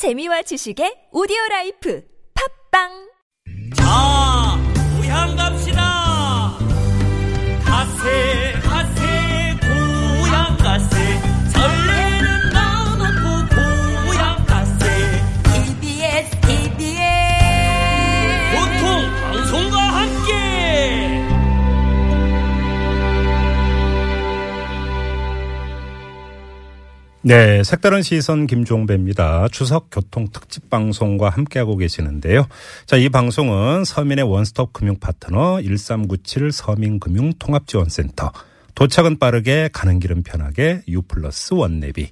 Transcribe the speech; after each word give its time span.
재미와 0.00 0.40
지식의 0.48 1.12
오디오 1.12 1.36
라이프. 1.50 2.00
팝빵 2.32 3.09
네, 27.22 27.62
색다른 27.64 28.00
시선 28.00 28.46
김종배입니다. 28.46 29.48
추석 29.52 29.88
교통 29.90 30.28
특집 30.32 30.70
방송과 30.70 31.28
함께하고 31.28 31.76
계시는데요. 31.76 32.46
자, 32.86 32.96
이 32.96 33.10
방송은 33.10 33.84
서민의 33.84 34.24
원스톱 34.24 34.72
금융 34.72 34.98
파트너 34.98 35.60
1397 35.60 36.50
서민금융 36.50 37.34
통합지원센터, 37.38 38.32
도착은 38.74 39.18
빠르게 39.18 39.68
가는 39.70 40.00
길은 40.00 40.22
편하게 40.22 40.80
유플러스 40.88 41.52
원내비, 41.52 42.08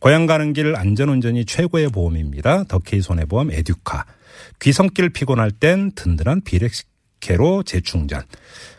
고향 0.00 0.26
가는 0.26 0.52
길 0.52 0.74
안전운전이 0.74 1.44
최고의 1.44 1.90
보험입니다. 1.90 2.64
더케이 2.64 3.00
손해보험 3.00 3.52
에듀카, 3.52 4.06
귀성길 4.58 5.10
피곤할 5.10 5.52
땐 5.52 5.92
든든한 5.94 6.40
비렉시케로 6.40 7.62
재충전, 7.62 8.22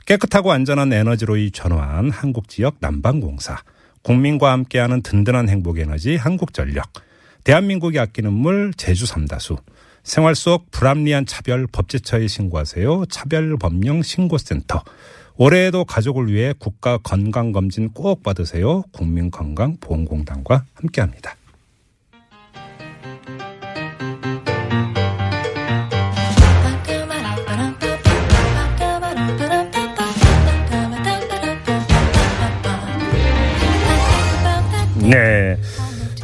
깨끗하고 0.06 0.52
안전한 0.52 0.92
에너지로 0.92 1.38
이 1.38 1.52
전환 1.52 2.10
한국지역 2.10 2.80
난방공사, 2.82 3.64
국민과 4.04 4.52
함께하는 4.52 5.02
든든한 5.02 5.50
행복 5.50 5.80
에너지 5.80 6.16
한국전력, 6.16 6.86
대한민국이 7.44 8.00
아끼는 8.00 8.34
물 8.34 8.74
제주 8.76 9.06
삼다수, 9.06 9.58
생활 10.04 10.36
속 10.36 10.72
불합리한 10.72 11.26
차별 11.26 11.68
법제처에 11.68 12.28
신고하세요. 12.28 13.06
차별법령 13.10 14.02
신고센터. 14.02 14.84
올해에도 15.36 15.86
가족을 15.86 16.32
위해 16.32 16.54
국가 16.58 16.98
건강검진 16.98 17.90
꼭 17.90 18.24
받으세요. 18.24 18.84
국민건강보험공단과 18.92 20.66
함께합니다. 20.74 21.36
네. 35.10 35.58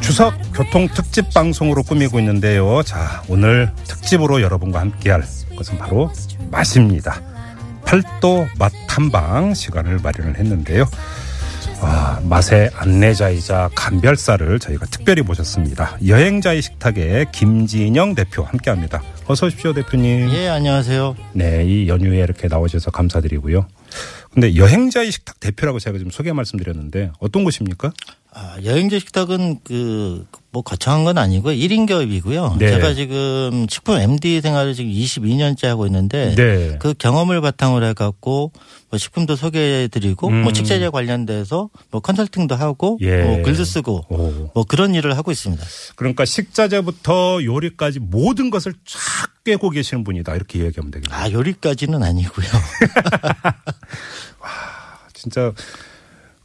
추석 0.01 0.35
교통 0.53 0.87
특집 0.87 1.33
방송으로 1.33 1.81
꾸미고 1.83 2.19
있는데요. 2.19 2.83
자, 2.83 3.23
오늘 3.27 3.71
특집으로 3.85 4.41
여러분과 4.41 4.79
함께할 4.79 5.23
것은 5.57 5.77
바로 5.77 6.11
맛입니다. 6.51 7.21
팔도 7.85 8.47
맛 8.59 8.71
탐방 8.87 9.53
시간을 9.53 9.99
마련을 10.03 10.37
했는데요. 10.37 10.85
아, 11.81 12.19
맛의 12.23 12.71
안내자이자 12.75 13.69
감별사를 13.75 14.59
저희가 14.59 14.85
특별히 14.87 15.21
모셨습니다. 15.21 15.97
여행자의 16.05 16.61
식탁의 16.61 17.27
김진영 17.31 18.15
대표 18.15 18.43
함께합니다. 18.43 19.01
어서 19.27 19.47
오십시오, 19.47 19.73
대표님. 19.73 20.29
예, 20.31 20.47
안녕하세요. 20.47 21.15
네, 21.33 21.65
이 21.65 21.87
연휴에 21.87 22.19
이렇게 22.19 22.47
나오셔서 22.47 22.91
감사드리고요. 22.91 23.67
근데 24.31 24.55
여행자의 24.55 25.11
식탁 25.11 25.39
대표라고 25.39 25.79
제가 25.79 25.97
지금 25.97 26.11
소개 26.11 26.31
말씀드렸는데 26.33 27.11
어떤 27.19 27.43
곳입니까? 27.43 27.91
아, 28.37 28.57
여행자 28.65 28.99
식탁은 28.99 29.61
그, 29.63 30.25
뭐 30.51 30.61
거창한 30.61 31.05
건 31.05 31.17
아니고 31.17 31.51
1인 31.51 31.87
기업이고요. 31.87 32.57
네. 32.59 32.69
제가 32.69 32.93
지금 32.93 33.65
식품 33.69 33.97
MD 33.97 34.41
생활을 34.41 34.73
지금 34.73 34.91
22년째 34.91 35.67
하고 35.67 35.85
있는데 35.85 36.35
네. 36.35 36.77
그 36.79 36.93
경험을 36.93 37.39
바탕으로 37.39 37.85
해갖고 37.87 38.51
뭐 38.89 38.97
식품도 38.97 39.37
소개해드리고 39.37 40.27
음. 40.27 40.41
뭐 40.43 40.53
식자재 40.53 40.89
관련돼서 40.89 41.69
뭐 41.91 42.01
컨설팅도 42.01 42.55
하고 42.55 42.97
예. 43.01 43.23
뭐 43.23 43.41
글도 43.41 43.63
쓰고 43.63 44.05
오. 44.09 44.51
뭐 44.53 44.65
그런 44.65 44.95
일을 44.95 45.15
하고 45.15 45.31
있습니다. 45.31 45.63
그러니까 45.95 46.25
식자재부터 46.25 47.41
요리까지 47.41 47.99
모든 47.99 48.49
것을 48.49 48.73
쫙 48.85 48.99
꿰고 49.45 49.69
계시는 49.69 50.03
분이다. 50.03 50.35
이렇게 50.35 50.59
이야기하면 50.59 50.91
되겠네요. 50.91 51.17
아, 51.17 51.31
요리까지는 51.31 52.03
아니고요. 52.03 52.47
진짜 55.13 55.53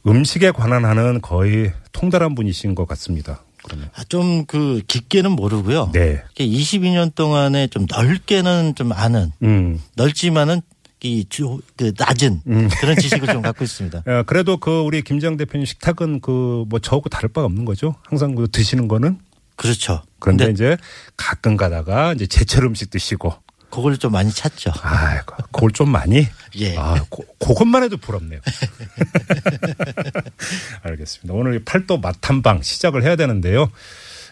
음식에 0.07 0.51
관한 0.51 0.85
하는 0.85 1.21
거의 1.21 1.73
통달한 1.91 2.35
분이신 2.35 2.75
것 2.75 2.87
같습니다. 2.87 3.43
그러면. 3.63 3.89
아, 3.93 4.03
좀 4.05 4.45
그 4.47 4.81
깊게는 4.87 5.31
모르고요. 5.31 5.91
네. 5.93 6.23
22년 6.35 7.13
동안에 7.13 7.67
좀 7.67 7.85
넓게는 7.89 8.73
좀 8.75 8.91
아는 8.91 9.31
음. 9.43 9.79
넓지만은 9.95 10.61
이 11.03 11.25
주, 11.29 11.59
그 11.77 11.93
낮은 11.97 12.41
그런 12.79 12.95
지식을 12.95 13.27
좀 13.27 13.41
갖고 13.43 13.63
있습니다. 13.63 14.03
야, 14.07 14.23
그래도 14.23 14.57
그 14.57 14.81
우리 14.81 15.01
김장 15.03 15.37
대표님 15.37 15.65
식탁은 15.65 16.19
그 16.21 16.65
뭐 16.67 16.79
저하고 16.79 17.09
다를 17.09 17.29
바가 17.29 17.45
없는 17.45 17.65
거죠. 17.65 17.95
항상 18.03 18.35
그 18.35 18.47
드시는 18.51 18.87
거는. 18.87 19.17
그렇죠. 19.55 20.01
그런데 20.19 20.49
이제 20.51 20.77
가끔 21.17 21.55
가다가 21.57 22.13
이제 22.13 22.25
제철 22.25 22.65
음식 22.65 22.89
드시고. 22.89 23.33
그걸 23.71 23.97
좀 23.97 24.11
많이 24.11 24.31
찾죠. 24.31 24.71
아, 24.83 25.23
그걸 25.23 25.71
좀 25.71 25.89
많이. 25.89 26.27
예. 26.57 26.77
아, 26.77 27.03
고, 27.09 27.25
그것만 27.39 27.83
해도 27.83 27.97
부럽네요. 27.97 28.39
알겠습니다. 30.83 31.33
오늘 31.33 31.55
이 31.55 31.63
팔도 31.63 31.97
맛탐방 31.97 32.61
시작을 32.61 33.03
해야 33.03 33.15
되는데요. 33.15 33.71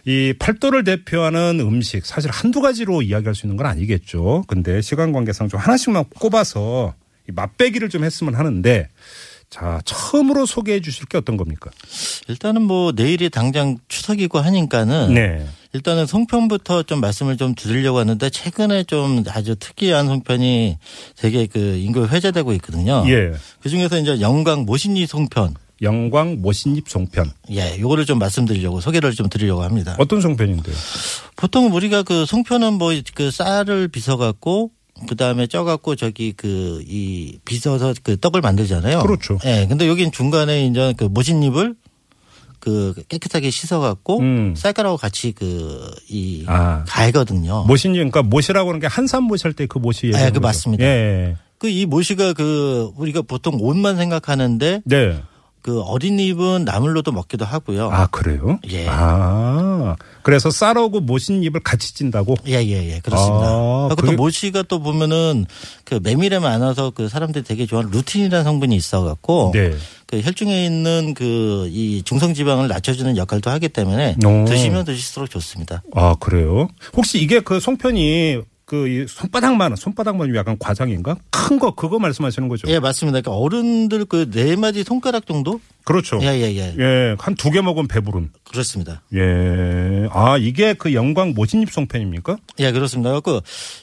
이 0.05 0.33
팔도를 0.37 0.83
대표하는 0.83 1.59
음식 1.59 2.05
사실 2.05 2.31
한두 2.31 2.61
가지로 2.61 3.01
이야기할 3.01 3.35
수 3.35 3.45
있는 3.45 3.57
건 3.57 3.65
아니겠죠. 3.65 4.43
근데 4.47 4.81
시간 4.81 5.11
관계상 5.11 5.49
좀 5.49 5.59
하나씩만 5.59 6.05
꼽아서 6.19 6.93
이 7.27 7.31
맛배기를 7.31 7.89
좀 7.89 8.03
했으면 8.03 8.35
하는데 8.35 8.87
자, 9.49 9.81
처음으로 9.83 10.45
소개해 10.45 10.79
주실 10.81 11.07
게 11.07 11.17
어떤 11.17 11.35
겁니까? 11.35 11.71
일단은 12.27 12.61
뭐 12.61 12.91
내일이 12.95 13.29
당장 13.29 13.77
추석이고 13.87 14.39
하니까는 14.39 15.13
네. 15.13 15.47
일단은 15.73 16.05
송편부터 16.07 16.83
좀 16.83 16.99
말씀을 16.99 17.37
좀 17.37 17.53
드리려고 17.53 17.99
하는데 17.99 18.29
최근에 18.29 18.83
좀 18.85 19.23
아주 19.29 19.55
특이한 19.55 20.07
송편이 20.07 20.77
되게 21.17 21.45
그 21.45 21.59
인구에 21.77 22.07
회자되고 22.07 22.53
있거든요. 22.53 23.03
예. 23.07 23.33
그 23.61 23.69
중에서 23.69 23.99
이제 23.99 24.19
영광 24.19 24.61
모신리 24.65 25.05
송편. 25.05 25.53
영광 25.81 26.41
모신잎 26.41 26.89
송편. 26.89 27.31
예, 27.51 27.79
요거를 27.79 28.05
좀 28.05 28.19
말씀드리려고 28.19 28.81
소개를 28.81 29.13
좀 29.13 29.29
드리려고 29.29 29.63
합니다. 29.63 29.95
어떤 29.99 30.19
송편인데요? 30.21 30.75
보통 31.37 31.73
우리가 31.73 32.03
그 32.03 32.25
송편은 32.25 32.73
뭐 32.73 32.91
그 33.13 33.31
쌀을 33.31 33.87
빚어 33.87 34.17
갖고 34.17 34.71
그 35.07 35.15
다음에 35.15 35.47
쪄 35.47 35.63
갖고 35.63 35.95
저기 35.95 36.33
그 36.33 36.83
이 36.85 37.37
빚어서 37.45 37.93
그 38.03 38.19
떡을 38.19 38.41
만들잖아요. 38.41 38.99
그렇죠. 39.03 39.37
예. 39.45 39.67
근데 39.69 39.87
여긴 39.87 40.11
중간에 40.11 40.65
이제 40.65 40.93
그 40.97 41.05
모진잎을 41.05 41.75
그 42.59 42.93
깨끗하게 43.07 43.49
씻어 43.49 43.79
갖고 43.79 44.19
음. 44.19 44.53
쌀가루하고 44.55 44.97
같이 44.97 45.31
그이 45.31 46.43
아. 46.47 46.83
갈거든요. 46.87 47.63
모신잎, 47.65 47.97
그러니까 47.97 48.23
모시라고 48.23 48.69
하는 48.69 48.79
게 48.79 48.87
한산 48.87 49.23
모시할 49.23 49.53
때그 49.53 49.77
모시 49.77 50.07
얘기하는 50.07 50.27
예, 50.27 50.29
그 50.31 50.35
거죠? 50.35 50.41
맞습니다. 50.41 50.83
예. 50.83 51.35
그 51.59 51.69
이 51.69 51.85
모시가 51.85 52.33
그 52.33 52.91
우리가 52.95 53.21
보통 53.21 53.57
옷만 53.59 53.97
생각하는데 53.97 54.81
네. 54.85 55.21
그 55.61 55.81
어린 55.81 56.19
잎은 56.19 56.63
나물로도 56.65 57.11
먹기도 57.11 57.43
하고요. 57.45 57.89
아, 57.91 58.07
그래요? 58.07 58.59
예. 58.69 58.87
아. 58.89 59.95
그래서 60.23 60.49
쌀하고 60.51 60.99
모신잎을 61.01 61.61
같이 61.61 61.93
찐다고? 61.95 62.35
예, 62.47 62.53
예, 62.65 62.93
예. 62.95 62.99
그렇습니다. 63.01 63.47
아, 63.47 63.87
그리고 63.89 64.01
그게- 64.01 64.15
또 64.15 64.21
모시가 64.23 64.63
또 64.63 64.79
보면은 64.79 65.45
그 65.83 65.99
메밀에 66.01 66.39
많아서 66.39 66.91
그 66.91 67.09
사람들이 67.09 67.43
되게 67.43 67.65
좋아하는 67.65 67.91
루틴이라는 67.91 68.43
성분이 68.43 68.75
있어 68.75 69.03
갖고 69.03 69.51
네. 69.53 69.73
그 70.07 70.21
혈중에 70.21 70.65
있는 70.65 71.13
그 71.13 71.67
이 71.69 72.01
중성 72.03 72.33
지방을 72.33 72.67
낮춰주는 72.67 73.15
역할도 73.17 73.49
하기 73.51 73.69
때문에 73.69 74.15
오. 74.25 74.45
드시면 74.45 74.85
드실수록 74.85 75.29
좋습니다. 75.29 75.83
아, 75.93 76.15
그래요? 76.19 76.67
혹시 76.95 77.21
이게 77.21 77.41
그 77.41 77.59
송편이 77.59 78.39
그이 78.69 79.05
손바닥만, 79.07 79.75
손바닥만 79.75 80.35
약간 80.35 80.55
과장인가? 80.59 81.17
큰 81.31 81.57
거, 81.57 81.71
그거 81.73 81.97
말씀하시는 81.97 82.47
거죠? 82.49 82.67
예, 82.69 82.79
맞습니다. 82.79 83.19
그러니까 83.19 83.31
어른들 83.43 84.05
그 84.05 84.29
네 84.29 84.55
마디 84.55 84.83
손가락 84.83 85.25
정도? 85.25 85.59
그렇죠. 85.85 86.19
예, 86.21 86.27
예, 86.27 86.55
예. 86.55 86.75
예, 86.77 87.15
한 87.17 87.35
두 87.35 87.49
개 87.51 87.61
먹으면 87.61 87.87
배부른. 87.87 88.29
그렇습니다. 88.43 89.01
예. 89.15 90.07
아, 90.11 90.37
이게 90.37 90.73
그 90.73 90.93
영광 90.93 91.33
모진잎 91.33 91.71
송편입니까? 91.71 92.37
예, 92.59 92.71
그렇습니다. 92.71 93.19
그 93.21 93.41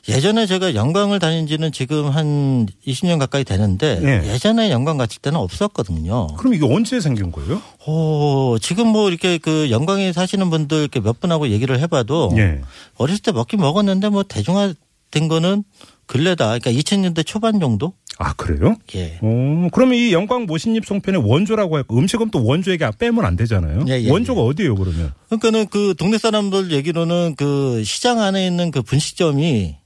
예전에 0.08 0.46
제가 0.46 0.74
영광을 0.74 1.18
다닌 1.18 1.46
지는 1.48 1.72
지금 1.72 2.08
한 2.10 2.66
20년 2.86 3.18
가까이 3.18 3.42
되는데 3.44 4.00
예. 4.02 4.32
예전에 4.32 4.70
영광 4.70 4.98
갔을 4.98 5.20
때는 5.20 5.38
없었거든요. 5.40 6.28
그럼 6.36 6.54
이게 6.54 6.64
언제 6.64 7.00
생긴 7.00 7.32
거예요? 7.32 7.60
오, 7.86 8.58
지금 8.60 8.86
뭐 8.88 9.08
이렇게 9.08 9.38
그 9.38 9.70
영광에 9.70 10.12
사시는 10.12 10.48
분들 10.50 10.78
이렇게 10.78 11.00
몇 11.00 11.18
분하고 11.20 11.48
얘기를 11.48 11.78
해봐도 11.80 12.30
예. 12.36 12.60
어렸을 12.96 13.20
때 13.22 13.32
먹긴 13.32 13.60
먹었는데 13.60 14.10
뭐 14.10 14.22
대중화 14.22 14.74
된 15.10 15.28
거는 15.28 15.64
근래다. 16.06 16.56
그러니까 16.58 16.70
2000년대 16.70 17.26
초반 17.26 17.58
정도? 17.58 17.94
아 18.18 18.32
그래요? 18.34 18.76
예. 18.94 19.18
어, 19.20 19.68
그러면 19.72 19.96
이 19.96 20.12
영광 20.12 20.46
모신잎 20.46 20.86
송편의 20.86 21.22
원조라고 21.24 21.76
할까? 21.76 21.94
음식은 21.94 22.30
또 22.30 22.44
원조에게 22.44 22.90
빼면 22.98 23.24
안 23.24 23.36
되잖아요. 23.36 23.84
예, 23.88 24.00
예, 24.02 24.10
원조가 24.10 24.40
어디예요, 24.40 24.74
그러면? 24.74 25.12
그러니까는 25.26 25.66
그 25.68 25.94
동네 25.98 26.16
사람들 26.16 26.72
얘기로는 26.72 27.34
그 27.36 27.82
시장 27.84 28.20
안에 28.20 28.46
있는 28.46 28.70
그 28.70 28.82
분식점이 28.82 29.76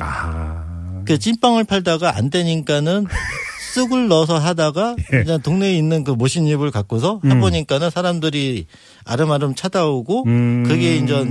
아. 0.00 1.02
그 1.04 1.18
찐빵을 1.18 1.64
팔다가 1.64 2.16
안 2.16 2.30
되니까는 2.30 3.06
쑥을 3.74 4.08
넣어서 4.08 4.38
하다가 4.38 4.96
예. 5.12 5.22
그냥 5.22 5.40
동네에 5.42 5.76
있는 5.76 6.04
그 6.04 6.12
모신잎을 6.12 6.70
갖고서 6.70 7.20
해보니까는 7.24 7.90
사람들이 7.90 8.66
아름아름 9.04 9.54
찾아오고 9.54 10.24
음. 10.26 10.64
그게 10.66 10.96
이제 10.96 11.24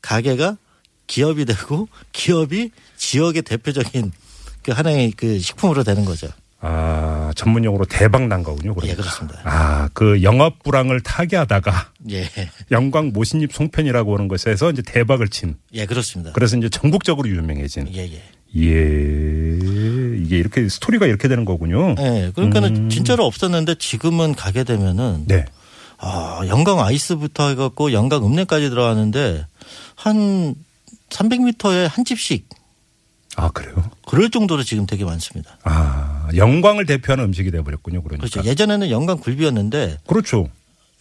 가게가 0.00 0.56
기업이 1.06 1.44
되고 1.44 1.88
기업이 2.12 2.70
지역의 2.96 3.42
대표적인 3.42 4.12
그 4.64 4.72
하나의 4.72 5.12
그 5.12 5.38
식품으로 5.38 5.84
되는 5.84 6.04
거죠. 6.04 6.28
아, 6.66 7.30
전문 7.36 7.62
용어로 7.64 7.84
대박 7.84 8.26
난 8.26 8.42
거군요, 8.42 8.74
그러니까. 8.74 8.92
예, 8.92 8.96
그렇습니다. 8.96 9.38
아, 9.44 9.90
그 9.92 10.22
영업 10.22 10.62
불황을 10.62 11.02
타개하다가 11.02 11.90
예. 12.10 12.26
영광 12.70 13.08
모신잎 13.12 13.52
송편이라고 13.52 14.14
하는 14.14 14.28
것에서 14.28 14.70
이제 14.70 14.80
대박을 14.80 15.28
친. 15.28 15.56
예, 15.74 15.84
그렇습니다. 15.84 16.32
그래서 16.32 16.56
이제 16.56 16.70
전국적으로 16.70 17.28
유명해진. 17.28 17.94
예, 17.94 18.08
예. 18.08 18.22
예. 18.56 20.18
이게 20.22 20.38
이렇게 20.38 20.66
스토리가 20.66 21.04
이렇게 21.06 21.28
되는 21.28 21.44
거군요. 21.44 21.96
예. 21.98 22.32
그러니까는 22.34 22.88
진짜로 22.88 23.26
없었는데 23.26 23.74
지금은 23.74 24.34
가게 24.34 24.64
되면은 24.64 25.04
음. 25.04 25.24
네. 25.26 25.44
아, 25.98 26.40
영광 26.48 26.80
아이스부터 26.80 27.50
해 27.50 27.54
갖고 27.56 27.92
영광 27.92 28.24
읍내까지 28.24 28.70
들어가는데 28.70 29.44
한 29.96 30.54
300m에 31.10 31.88
한 31.90 32.06
집씩 32.06 32.48
아, 33.36 33.50
그래요? 33.50 33.90
그럴 34.06 34.30
정도로 34.30 34.62
지금 34.62 34.86
되게 34.86 35.04
많습니다. 35.04 35.58
아, 35.64 36.28
영광을 36.36 36.86
대표하는 36.86 37.24
음식이 37.24 37.50
돼버렸군요, 37.50 38.02
그러니까. 38.02 38.28
그렇죠. 38.28 38.48
예전에는 38.48 38.90
영광 38.90 39.18
굴비였는데 39.18 39.98
그렇죠. 40.06 40.48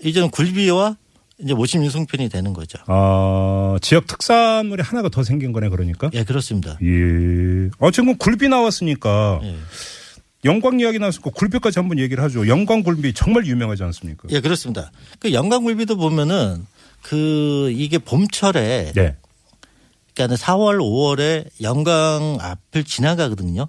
이제는 0.04 0.30
굴비와 0.32 0.98
이제 1.40 1.54
모심 1.54 1.84
유성편이 1.84 2.30
되는 2.30 2.54
거죠. 2.54 2.80
아, 2.88 3.78
지역 3.82 4.08
특산물이 4.08 4.82
하나가 4.84 5.10
더 5.10 5.24
생긴 5.24 5.52
거네, 5.52 5.70
그러니까. 5.70 6.10
예, 6.14 6.24
그렇습니다. 6.24 6.78
예. 6.82 7.70
아, 7.80 7.92
지금 7.92 8.16
굴비 8.18 8.50
나왔으니까 8.50 9.40
예. 9.44 9.56
영광 10.46 10.80
이야기 10.80 11.00
나왔으니까 11.00 11.32
굴비까지 11.32 11.80
한번 11.80 12.00
얘기를 12.00 12.24
하죠. 12.24 12.48
영광 12.48 12.84
굴비 12.84 13.14
정말 13.14 13.46
유명하지 13.46 13.84
않습니까? 13.84 14.28
예, 14.32 14.42
그렇습니다. 14.42 14.92
그 15.20 15.34
영광 15.34 15.64
굴비도 15.64 15.98
보면은 15.98 16.66
그 17.02 17.72
이게 17.76 17.98
봄철에 17.98 18.94
네. 18.96 19.16
그러니까 20.16 20.36
4월, 20.38 20.78
5월에 20.80 21.46
영광 21.62 22.38
앞을 22.40 22.84
지나가거든요. 22.84 23.68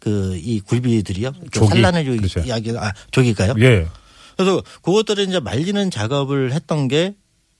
그 0.00 0.36
이 0.42 0.60
굴비들이요. 0.60 1.32
그 1.32 1.50
조기. 1.50 1.68
산란을 1.68 2.04
조기. 2.28 2.46
이야기 2.48 2.72
아 2.78 2.92
조기가요. 3.10 3.54
예. 3.60 3.86
그래서 4.36 4.62
그것들을 4.82 5.24
이제 5.28 5.40
말리는 5.40 5.90
작업을 5.90 6.52
했던 6.52 6.86
게 6.88 7.14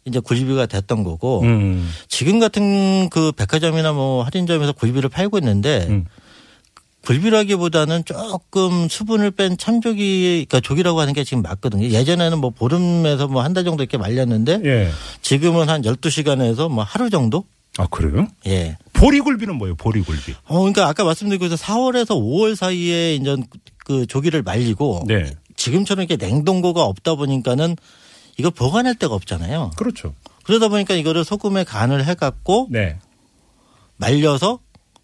이제 0.04 0.20
굴비가 0.20 0.66
됐던 0.66 1.02
거고 1.02 1.42
음. 1.42 1.90
지금 2.08 2.38
같은 2.38 3.08
그 3.10 3.32
백화점이나 3.32 3.92
뭐 3.92 4.22
할인점에서 4.22 4.72
굴비를 4.72 5.08
팔고 5.10 5.38
있는데 5.38 5.86
음. 5.90 6.06
굴비라기보다는 7.04 8.04
조금 8.04 8.88
수분을 8.88 9.30
뺀 9.32 9.56
참조기 9.56 10.46
그러니까 10.48 10.60
조기라고 10.60 11.00
하는 11.00 11.12
게 11.14 11.24
지금 11.24 11.42
맞거든요. 11.42 11.88
예전에는 11.88 12.38
뭐 12.38 12.50
보름에서 12.50 13.28
뭐 13.28 13.42
한 13.42 13.54
달 13.54 13.64
정도 13.64 13.82
이렇게 13.82 13.96
말렸는데 13.98 14.60
예. 14.64 14.90
지금은 15.22 15.68
한 15.68 15.82
12시간에서 15.82 16.68
뭐 16.70 16.84
하루 16.84 17.08
정도? 17.10 17.44
아, 17.78 17.86
그래요? 17.86 18.26
예. 18.46 18.76
보리굴비는 18.92 19.54
뭐예요, 19.54 19.76
보리굴비? 19.76 20.34
어, 20.46 20.58
그러니까 20.58 20.88
아까 20.88 21.04
말씀드린 21.04 21.38
것처럼 21.38 21.56
4월에서 21.58 22.10
5월 22.10 22.56
사이에 22.56 23.14
이제 23.14 23.36
그 23.84 24.04
조기를 24.06 24.42
말리고 24.42 25.04
네. 25.06 25.32
지금처럼 25.56 26.04
이렇게 26.04 26.22
냉동고가 26.24 26.82
없다 26.82 27.14
보니까는 27.14 27.76
이걸 28.36 28.50
보관할 28.50 28.96
데가 28.96 29.14
없잖아요. 29.14 29.70
그렇죠. 29.76 30.12
그러다 30.42 30.68
보니까 30.68 30.94
이거를 30.94 31.24
소금에 31.24 31.62
간을 31.64 32.04
해갖고 32.04 32.66
네. 32.70 32.98
말려서 33.96 34.58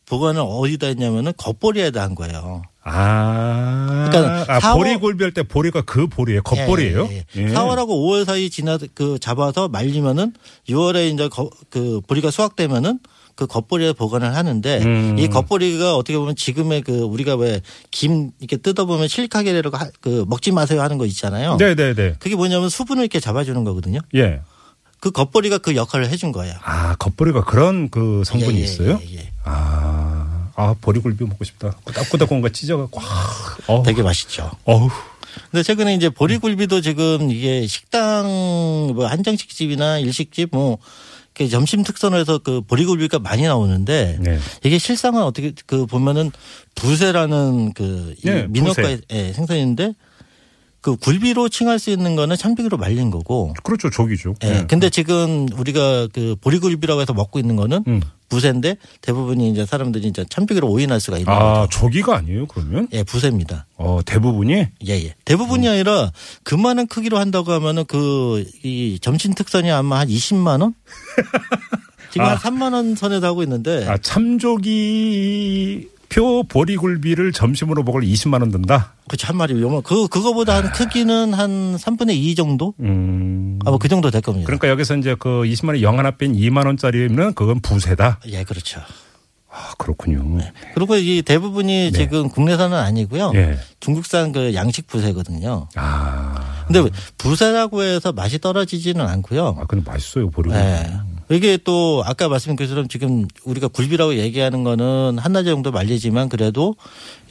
보관을 0.06 0.42
어디다 0.44 0.88
했냐면은 0.88 1.32
겉보리에다 1.36 2.02
한 2.02 2.14
거예요. 2.14 2.62
아. 2.84 4.08
그러니까 4.10 4.44
아, 4.54 4.60
사월- 4.60 4.78
보리굴비 4.78 5.24
할 5.24 5.32
때 5.32 5.42
보리가 5.42 5.82
그 5.82 6.06
보리예요. 6.06 6.42
겉보리예요? 6.42 7.08
예, 7.10 7.24
예. 7.36 7.46
4월하고 7.46 7.88
5월 7.88 8.24
사이 8.24 8.50
지나 8.50 8.78
그 8.94 9.18
잡아서 9.18 9.68
말리면은 9.68 10.32
6월에 10.68 11.12
이제 11.12 11.28
거- 11.28 11.50
그 11.70 12.00
보리가 12.06 12.30
수확되면은 12.30 12.98
그 13.36 13.46
겉보리에 13.48 13.94
보관을 13.94 14.36
하는데 14.36 14.82
음. 14.84 15.16
이 15.18 15.26
겉보리가 15.28 15.96
어떻게 15.96 16.16
보면 16.16 16.36
지금의 16.36 16.82
그 16.82 17.00
우리가 17.00 17.34
왜 17.34 17.60
김 17.90 18.30
이렇게 18.38 18.56
뜯어보면 18.58 19.08
실카게라고 19.08 19.76
하- 19.76 19.90
그 20.00 20.24
먹지 20.28 20.52
마세요 20.52 20.82
하는 20.82 20.98
거 20.98 21.06
있잖아요. 21.06 21.56
네, 21.56 21.74
네, 21.74 21.94
네. 21.94 22.14
그게 22.20 22.36
뭐냐면 22.36 22.68
수분을 22.68 23.02
이렇게 23.02 23.18
잡아주는 23.18 23.64
거거든요. 23.64 23.98
예. 24.14 24.40
그 25.00 25.10
겉보리가 25.10 25.58
그 25.58 25.74
역할을 25.76 26.08
해준 26.08 26.30
거예요. 26.32 26.54
아, 26.62 26.94
겉보리가 26.96 27.44
그런 27.44 27.88
그 27.90 28.22
성분이 28.24 28.56
예, 28.56 28.60
예, 28.60 28.64
있어요? 28.64 29.00
예, 29.04 29.16
예. 29.16 29.30
아, 29.44 30.23
아, 30.56 30.74
보리굴비 30.80 31.24
먹고 31.24 31.44
싶다. 31.44 31.76
꾸덕꾸덕 31.84 32.28
뭔가 32.30 32.48
찢어갖고, 32.48 33.00
와, 33.00 33.06
어우, 33.66 33.82
되게 33.82 34.02
맛있죠. 34.02 34.50
어우. 34.64 34.88
근데 35.50 35.62
최근에 35.62 35.94
이제 35.94 36.10
보리굴비도 36.10 36.80
지금 36.80 37.30
이게 37.30 37.66
식당 37.66 38.26
뭐 38.94 39.06
한정식 39.06 39.48
집이나 39.48 39.98
일식집 39.98 40.50
뭐 40.52 40.78
이렇게 41.34 41.48
점심 41.50 41.82
특선으로 41.82 42.20
해서 42.20 42.38
그 42.38 42.60
보리굴비가 42.60 43.18
많이 43.18 43.42
나오는데 43.42 44.18
네. 44.20 44.38
이게 44.62 44.78
실상은 44.78 45.22
어떻게 45.22 45.52
그 45.66 45.86
보면은 45.86 46.30
부세라는 46.76 47.72
그이 47.72 48.16
네, 48.22 48.46
민어과의 48.48 49.00
예, 49.10 49.32
생선인데 49.32 49.94
그 50.84 50.96
굴비로 50.96 51.48
칭할 51.48 51.78
수 51.78 51.88
있는 51.88 52.14
거는 52.14 52.36
참비기로 52.36 52.76
말린 52.76 53.10
거고. 53.10 53.54
그렇죠. 53.62 53.88
조기죠. 53.88 54.34
예. 54.44 54.50
네. 54.50 54.66
근데 54.68 54.90
지금 54.90 55.48
우리가 55.56 56.08
그 56.12 56.36
보리굴비라고 56.42 57.00
해서 57.00 57.14
먹고 57.14 57.38
있는 57.38 57.56
거는 57.56 57.84
음. 57.88 58.02
부세인데 58.28 58.76
대부분이 59.00 59.50
이제 59.50 59.64
사람들이 59.64 60.06
이제 60.06 60.26
참비기로 60.28 60.68
오인할 60.68 61.00
수가 61.00 61.16
있는 61.16 61.32
아, 61.32 61.60
거죠. 61.60 61.80
조기가 61.80 62.14
아니에요, 62.18 62.46
그러면? 62.48 62.88
예, 62.92 63.02
부세입니다. 63.02 63.64
어, 63.78 64.00
대부분이? 64.04 64.52
예, 64.52 64.68
예. 64.90 65.14
대부분이 65.24 65.66
아니라 65.66 66.12
그만한 66.42 66.86
크기로 66.86 67.16
한다고 67.18 67.52
하면은 67.52 67.86
그 67.86 68.44
이 68.62 68.98
점심 69.00 69.32
특선이 69.32 69.70
아마 69.70 70.00
한 70.00 70.08
20만 70.08 70.60
원? 70.60 70.74
지금 72.12 72.26
한 72.26 72.36
3만 72.36 72.74
원 72.74 72.94
선에서 72.94 73.26
하고 73.28 73.42
있는데 73.42 73.86
아, 73.88 73.96
참조기 73.96 75.88
표 76.14 76.44
보리굴비를 76.44 77.32
점심으로 77.32 77.82
먹을 77.82 78.02
20만 78.02 78.40
원 78.40 78.52
든다? 78.52 78.94
그치 79.08 79.26
한 79.26 79.36
마리 79.36 79.60
요만 79.60 79.82
그 79.82 80.06
그거보다 80.06 80.54
한 80.54 80.70
크기는 80.70 81.34
한 81.34 81.74
3분의 81.74 82.14
2 82.14 82.36
정도? 82.36 82.72
음. 82.78 83.58
아마 83.64 83.78
그 83.78 83.88
정도 83.88 84.12
될 84.12 84.20
겁니다. 84.20 84.46
그러니까 84.46 84.68
여기서 84.68 84.96
이제 84.96 85.16
그 85.18 85.42
20만원 85.42 85.82
영 85.82 85.98
하나 85.98 86.12
뺀 86.12 86.32
2만 86.34 86.66
원짜리면 86.66 87.34
그건 87.34 87.58
부세다? 87.60 88.20
예, 88.26 88.44
그렇죠. 88.44 88.80
아, 89.50 89.72
그렇군요. 89.78 90.38
그리고 90.74 90.96
이 90.96 91.22
대부분이 91.22 91.92
지금 91.92 92.28
국내산은 92.28 92.76
아니고요. 92.76 93.32
네. 93.32 93.38
예. 93.38 93.58
중국산 93.80 94.30
그 94.30 94.54
양식 94.54 94.86
부세거든요. 94.86 95.68
아. 95.74 96.64
근데 96.66 96.90
부세라고 97.18 97.82
해서 97.82 98.12
맛이 98.12 98.38
떨어지지는 98.40 99.04
않고요. 99.06 99.56
아, 99.60 99.64
근데 99.66 99.88
맛있어요, 99.88 100.30
보리굴비. 100.30 100.60
네. 100.60 100.92
이게 101.30 101.56
또 101.56 102.02
아까 102.06 102.28
말씀드린 102.28 102.56
것처럼 102.56 102.88
지금 102.88 103.26
우리가 103.44 103.68
굴비라고 103.68 104.16
얘기하는 104.18 104.62
거는 104.64 105.18
한낮 105.18 105.44
정도 105.44 105.70
말리지만 105.72 106.28
그래도 106.28 106.76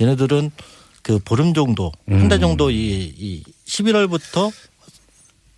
얘네들은 0.02 0.52
그 1.02 1.20
보름 1.20 1.54
정도 1.54 1.92
한달 2.08 2.40
정도 2.40 2.72
이, 2.72 3.14
이 3.18 3.44
11월부터 3.68 4.52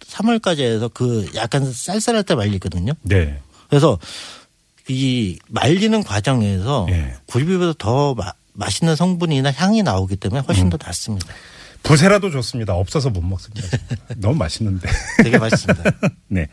3월까지 0.02 0.60
해서 0.62 0.88
그 0.94 1.26
약간 1.36 1.72
쌀쌀할 1.72 2.24
때 2.24 2.36
말리거든요. 2.36 2.94
네. 3.04 3.40
그래서 3.70 3.98
이 4.88 5.38
말리는 5.50 6.04
과정에서 6.04 6.88
예. 6.90 7.16
굴비보다 7.28 7.74
더 7.78 8.14
마- 8.14 8.34
맛있는 8.54 8.96
성분이나 8.96 9.52
향이 9.52 9.84
나오기 9.84 10.16
때문에 10.18 10.42
훨씬 10.48 10.70
더 10.70 10.78
낫습니다. 10.82 11.34
부세라도 11.86 12.32
좋습니다. 12.32 12.74
없어서 12.74 13.10
못 13.10 13.22
먹습니다. 13.24 13.68
너무 14.18 14.36
맛있는데. 14.36 14.90
되게 15.24 15.38
맛있습니다. 15.38 15.84
네. 16.28 16.48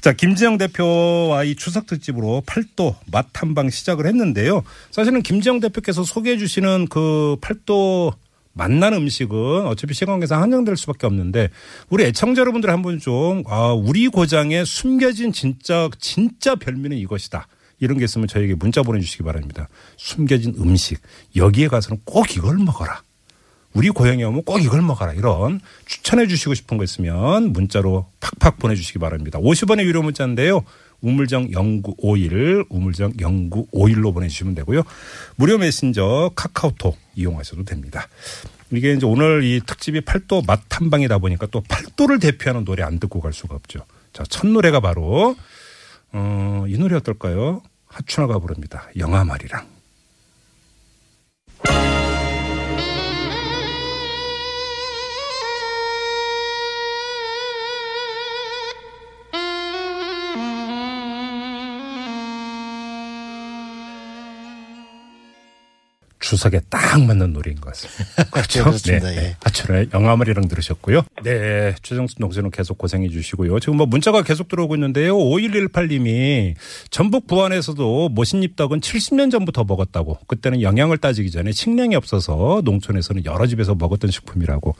자, 0.00 0.12
김지영 0.12 0.58
대표와 0.58 1.44
이 1.44 1.56
추석 1.56 1.86
특집으로 1.86 2.42
팔도 2.46 2.96
맛 3.10 3.26
탐방 3.32 3.70
시작을 3.70 4.06
했는데요. 4.06 4.62
사실은 4.90 5.22
김지영 5.22 5.60
대표께서 5.60 6.04
소개해 6.04 6.38
주시는 6.38 6.86
그 6.88 7.36
팔도 7.40 8.12
만난 8.52 8.94
음식은 8.94 9.66
어차피 9.66 9.92
시간계상 9.92 10.40
한정될 10.40 10.76
수밖에 10.78 11.06
없는데 11.06 11.50
우리 11.90 12.04
애청자 12.04 12.40
여러분들 12.40 12.70
한번 12.70 12.98
좀 12.98 13.42
아, 13.48 13.72
우리 13.72 14.08
고장에 14.08 14.64
숨겨진 14.64 15.32
진짜 15.32 15.90
진짜 15.98 16.54
별미는 16.54 16.96
이것이다. 16.96 17.48
이런 17.78 17.98
게 17.98 18.04
있으면 18.04 18.26
저에게 18.28 18.54
문자 18.54 18.82
보내주시기 18.82 19.24
바랍니다. 19.24 19.68
숨겨진 19.98 20.54
음식 20.58 21.00
여기에 21.34 21.68
가서는 21.68 22.00
꼭 22.04 22.34
이걸 22.34 22.56
먹어라. 22.56 23.02
우리 23.76 23.90
고향에 23.90 24.24
오면 24.24 24.44
꼭 24.44 24.58
이걸 24.62 24.80
먹어라. 24.80 25.12
이런 25.12 25.60
추천해 25.84 26.26
주시고 26.26 26.54
싶은 26.54 26.78
거 26.78 26.84
있으면 26.84 27.52
문자로 27.52 28.06
팍팍 28.20 28.58
보내주시기 28.58 28.98
바랍니다. 28.98 29.38
50원의 29.38 29.84
유료 29.84 30.02
문자인데요. 30.02 30.64
우물정 31.02 31.50
0951 31.50 32.64
우물정 32.70 33.12
0951로 33.12 34.14
보내주시면 34.14 34.54
되고요. 34.54 34.82
무료 35.36 35.58
메신저 35.58 36.30
카카오톡 36.34 36.96
이용하셔도 37.16 37.64
됩니다. 37.64 38.08
이게 38.72 38.94
이제 38.94 39.04
오늘 39.04 39.44
이 39.44 39.60
특집이 39.64 40.00
팔도 40.00 40.44
맛 40.46 40.62
탐방이다 40.70 41.18
보니까 41.18 41.46
또 41.50 41.60
팔도를 41.68 42.18
대표하는 42.18 42.64
노래 42.64 42.82
안 42.82 42.98
듣고 42.98 43.20
갈 43.20 43.34
수가 43.34 43.56
없죠. 43.56 43.80
자, 44.14 44.24
첫 44.30 44.46
노래가 44.46 44.80
바로 44.80 45.36
어, 46.12 46.64
이 46.66 46.78
노래 46.78 46.96
어떨까요? 46.96 47.60
하춘화가 47.88 48.38
부릅니다. 48.38 48.88
영화 48.96 49.22
말이랑. 49.22 49.75
추석에 66.26 66.60
딱 66.68 67.00
맞는 67.00 67.32
노래인 67.32 67.60
것 67.60 67.72
같습니다. 67.72 68.24
그렇죠? 68.30 68.64
그렇습니다. 68.64 69.10
네. 69.10 69.16
예. 69.16 69.36
하춘화의 69.44 69.90
영화말이랑 69.94 70.48
들으셨고요. 70.48 71.02
네. 71.22 71.72
최정수 71.82 72.16
농수는 72.18 72.50
계속 72.50 72.78
고생해 72.78 73.08
주시고요. 73.10 73.60
지금 73.60 73.76
뭐 73.76 73.86
문자가 73.86 74.22
계속 74.22 74.48
들어오고 74.48 74.74
있는데요. 74.74 75.16
5118님이 75.16 76.54
전북 76.90 77.28
부안에서도 77.28 78.08
모신잎떡은 78.08 78.80
70년 78.80 79.30
전부터 79.30 79.64
먹었다고. 79.64 80.18
그때는 80.26 80.62
영양을 80.62 80.98
따지기 80.98 81.30
전에 81.30 81.52
식량이 81.52 81.94
없어서 81.94 82.60
농촌에서는 82.64 83.24
여러 83.24 83.46
집에서 83.46 83.76
먹었던 83.76 84.10
식품이라고. 84.10 84.74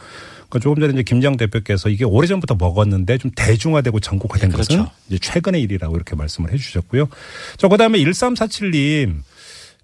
그 0.48 0.58
조금 0.58 0.80
전에 0.80 0.94
이제 0.94 1.04
김장 1.04 1.36
대표께서 1.36 1.88
이게 1.88 2.04
오래전부터 2.04 2.56
먹었는데 2.56 3.18
좀 3.18 3.30
대중화되고 3.36 4.00
전국화된 4.00 4.48
네, 4.48 4.52
그렇죠. 4.52 4.78
것은 4.78 4.90
이제 5.08 5.18
최근의 5.18 5.62
일이라고 5.62 5.94
이렇게 5.94 6.16
말씀을 6.16 6.52
해 6.52 6.56
주셨고요. 6.56 7.08
저 7.56 7.68
그다음에 7.68 7.98
1347님 7.98 9.22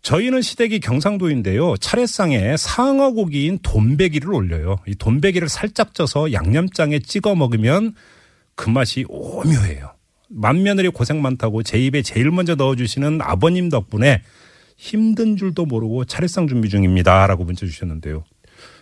저희는 0.03 0.43
시댁이 0.43 0.81
경상도인데요. 0.81 1.77
차례상에 1.77 2.57
상어 2.57 3.13
고기인 3.13 3.61
돈베기를 3.63 4.33
올려요. 4.35 4.77
이 4.87 4.95
돈베기를 4.97 5.49
살짝 5.49 5.95
쪄서 5.95 6.33
양념장에 6.33 6.99
찍어 6.99 7.37
먹으면 7.37 7.95
그 8.57 8.69
맛이 8.69 9.05
오묘해요. 9.09 9.93
맏며느리 10.29 10.89
고생 10.89 11.23
많다고 11.23 11.63
제 11.63 11.79
입에 11.79 12.03
제일 12.03 12.31
먼저 12.31 12.55
넣어주시는 12.57 13.21
아버님 13.23 13.69
덕분에 13.69 14.23
힘든 14.77 15.37
줄도 15.37 15.67
모르고 15.67 16.05
차례상 16.07 16.49
준비 16.49 16.69
중입니다. 16.69 17.27
라고 17.29 17.45
문자 17.45 17.65
주셨는데요. 17.67 18.25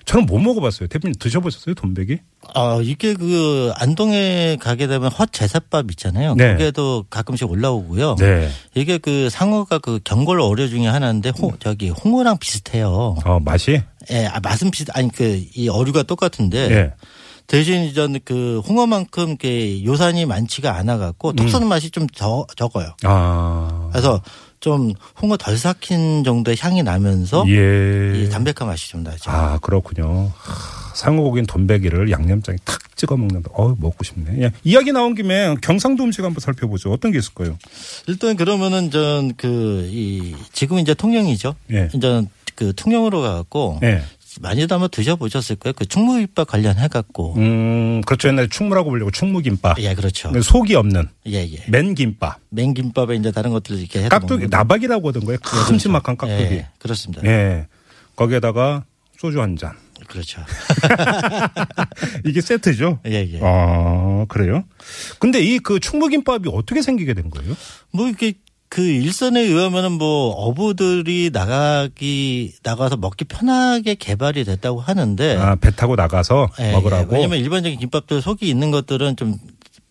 저는 0.04 0.26
못 0.26 0.38
먹어봤어요. 0.38 0.88
대표님 0.88 1.14
드셔보셨어요? 1.18 1.74
돈베기? 1.74 2.18
아, 2.54 2.80
이게 2.82 3.14
그 3.14 3.70
안동에 3.76 4.56
가게 4.60 4.86
되면 4.86 5.10
헛 5.10 5.32
제사밥 5.32 5.90
있잖아요. 5.92 6.34
네. 6.34 6.52
거기에도 6.52 7.04
가끔씩 7.10 7.48
올라오고요. 7.50 8.16
네. 8.16 8.48
이게 8.74 8.98
그 8.98 9.28
상어가 9.30 9.78
그 9.78 10.00
경골 10.02 10.40
어류 10.40 10.68
중에 10.68 10.86
하나인데 10.88 11.30
홍, 11.38 11.52
저기 11.60 11.90
홍어랑 11.90 12.38
비슷해요. 12.38 13.16
어, 13.24 13.38
맛이? 13.40 13.82
예, 14.10 14.26
아, 14.26 14.40
맛은 14.40 14.70
비슷 14.70 14.88
아니 14.96 15.10
그 15.10 15.44
이 15.54 15.68
어류가 15.68 16.02
똑같은데 16.04 16.58
예. 16.70 16.92
대신 17.46 17.82
이제 17.84 18.06
그 18.24 18.60
홍어만큼 18.60 19.36
그 19.36 19.82
요산이 19.84 20.24
많지가 20.26 20.74
않아 20.76 20.98
갖고 20.98 21.32
톡 21.32 21.48
쏘는 21.48 21.66
맛이 21.66 21.90
좀더 21.90 22.46
적어요. 22.56 22.94
아. 23.04 23.88
그래서 23.92 24.22
좀 24.60 24.92
홍어 25.20 25.36
덜 25.38 25.56
삭힌 25.56 26.22
정도의 26.22 26.56
향이 26.60 26.82
나면서 26.82 27.44
예. 27.48 28.22
이 28.22 28.28
담백한 28.28 28.68
맛이 28.68 28.90
좀 28.90 29.02
나죠. 29.02 29.30
아, 29.30 29.58
그렇군요. 29.58 30.30
하, 30.36 30.94
상어고기는 30.94 31.46
돈베기를 31.46 32.10
양념장에 32.10 32.58
탁 32.64 32.78
찍어 32.94 33.16
먹는다. 33.16 33.50
어, 33.54 33.74
먹고 33.78 34.04
싶네. 34.04 34.42
예. 34.42 34.52
이야기 34.62 34.92
나온 34.92 35.14
김에 35.14 35.54
경상도 35.62 36.04
음식 36.04 36.22
한번 36.22 36.40
살펴보죠. 36.40 36.92
어떤 36.92 37.10
게 37.10 37.18
있을까요? 37.18 37.56
일단 38.06 38.36
그러면은 38.36 38.90
전 38.90 39.32
그 39.36 39.88
이 39.90 40.34
지금 40.52 40.78
이제 40.78 40.92
통영이죠. 40.92 41.54
예. 41.72 41.88
이제 41.94 42.22
그 42.54 42.74
통영으로 42.76 43.22
가갖고 43.22 43.80
예. 43.82 44.02
많이도 44.42 44.74
한번 44.74 44.88
드셔보셨을 44.90 45.56
거예요. 45.56 45.74
그 45.74 45.84
충무김밥 45.86 46.48
관련해 46.48 46.88
갖고. 46.88 47.34
음, 47.36 48.00
그렇죠. 48.06 48.28
옛날에 48.28 48.48
충무라고 48.48 48.88
불리고 48.90 49.10
충무김밥. 49.10 49.78
예, 49.80 49.94
그렇죠. 49.94 50.32
속이 50.42 50.74
없는 50.74 51.08
예, 51.26 51.34
예. 51.44 51.64
맨김밥. 51.68 52.40
맹김밥에 52.48 53.16
이제 53.16 53.30
다른 53.32 53.50
것들을 53.50 53.78
이렇게 53.78 53.98
해서 54.00 54.08
깍두기, 54.08 54.46
나박이라고 54.48 55.08
하던 55.08 55.24
거예요. 55.26 55.38
큼지막한 55.40 56.16
거. 56.16 56.26
깍두기. 56.26 56.54
예, 56.54 56.68
그렇습니다. 56.78 57.22
예. 57.26 57.66
거기에다가 58.16 58.84
소주 59.18 59.40
한 59.42 59.56
잔. 59.56 59.72
그렇죠. 60.06 60.40
이게 62.24 62.40
세트죠? 62.40 63.00
예, 63.06 63.28
예. 63.32 63.40
아, 63.42 64.24
그래요? 64.28 64.64
근데 65.18 65.40
이 65.40 65.58
그 65.60 65.78
충무김밥이 65.78 66.44
어떻게 66.52 66.80
생기게 66.82 67.12
된 67.14 67.28
거예요? 67.30 67.54
뭐 67.92 68.08
이렇게 68.08 68.32
그 68.70 68.82
일선에 68.82 69.40
의하면은 69.40 69.92
뭐 69.92 70.30
어부들이 70.30 71.30
나가기 71.32 72.52
나가서 72.62 72.96
먹기 72.98 73.24
편하게 73.24 73.96
개발이 73.96 74.44
됐다고 74.44 74.80
하는데 74.80 75.36
아, 75.38 75.56
배 75.56 75.72
타고 75.72 75.96
나가서 75.96 76.48
예, 76.60 76.70
먹으라고. 76.70 77.12
예. 77.12 77.16
왜냐면 77.16 77.40
일반적인 77.40 77.80
김밥들 77.80 78.22
속이 78.22 78.48
있는 78.48 78.70
것들은 78.70 79.16
좀 79.16 79.34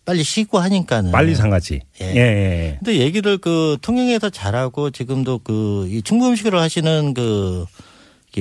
빨리 0.06 0.24
식고 0.24 0.58
하니까는 0.58 1.12
빨리 1.12 1.34
상하지. 1.34 1.82
예. 2.00 2.06
예. 2.06 2.16
예. 2.16 2.76
근데 2.78 3.00
얘기를 3.00 3.36
그 3.36 3.76
통영에서 3.82 4.30
잘하고 4.30 4.90
지금도 4.90 5.40
그이 5.40 6.00
중국 6.00 6.28
음식을 6.28 6.58
하시는 6.58 7.12
그 7.12 7.66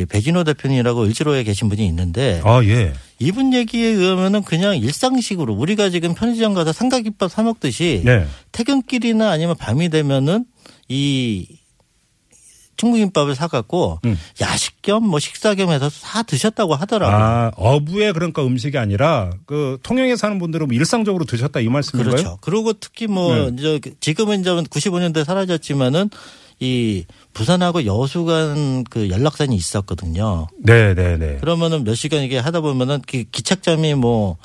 배진호 0.08 0.46
대표님이라고 0.46 1.03
을지로에 1.03 1.43
계신 1.43 1.67
분이 1.67 1.86
있는데 1.86 2.39
아, 2.46 2.63
예. 2.63 2.93
이분 3.19 3.53
얘기에 3.53 3.85
의하면은 3.88 4.43
그냥 4.43 4.77
일상식으로 4.77 5.53
우리가 5.53 5.89
지금 5.89 6.13
편의점 6.13 6.53
가서 6.53 6.71
삼각김밥 6.71 7.29
사 7.31 7.43
먹듯이 7.43 8.01
네. 8.05 8.25
퇴근길이나 8.51 9.29
아니면 9.29 9.55
밤이 9.57 9.89
되면은 9.89 10.45
이 10.88 11.59
중국김밥을 12.77 13.35
사갖고 13.35 13.99
음. 14.05 14.17
야식 14.39 14.81
겸 14.81 15.03
뭐 15.03 15.19
식사 15.19 15.53
겸 15.53 15.69
해서 15.69 15.89
다 15.89 16.23
드셨다고 16.23 16.75
하더라고요. 16.75 17.17
아, 17.17 17.51
어부의 17.57 18.13
그러니까 18.13 18.45
음식이 18.45 18.77
아니라 18.77 19.31
그 19.45 19.77
통영에 19.83 20.15
사는 20.15 20.39
분들은 20.39 20.67
뭐 20.67 20.75
일상적으로 20.75 21.25
드셨다 21.25 21.59
이 21.59 21.67
말씀인가요? 21.67 22.11
그렇죠. 22.11 22.38
그리고 22.41 22.71
특히 22.73 23.07
뭐 23.07 23.35
네. 23.35 23.51
이제 23.53 23.81
지금은 23.99 24.39
이제 24.39 24.49
95년대 24.49 25.25
사라졌지만은 25.25 26.09
이 26.61 27.05
부산하고 27.33 27.86
여수 27.86 28.25
간 28.25 28.83
그 28.89 29.09
연락선이 29.09 29.55
있었거든요. 29.55 30.48
네, 30.57 30.93
네, 30.93 31.17
네. 31.17 31.38
그러면은 31.39 31.83
몇 31.83 31.95
시간 31.95 32.21
이게 32.21 32.38
하다 32.38 32.62
보면은 32.62 33.01
그 33.07 33.24
기착점이 33.31 33.93
뭐 33.95 34.38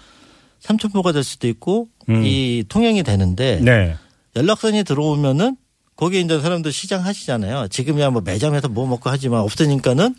삼천포가 0.60 1.12
될 1.12 1.24
수도 1.24 1.46
있고 1.48 1.88
음. 2.08 2.22
이 2.24 2.64
통영이 2.68 3.02
되는데 3.02 3.60
네. 3.62 3.96
연락선이 4.36 4.84
들어오면은 4.84 5.56
거기 5.96 6.20
이제 6.20 6.40
사람들 6.40 6.72
시장 6.72 7.04
하시잖아요. 7.04 7.68
지금이야 7.68 8.10
뭐 8.10 8.22
매점에서 8.22 8.68
뭐 8.68 8.86
먹고 8.86 9.08
하지만 9.10 9.40
없으니까는 9.40 10.14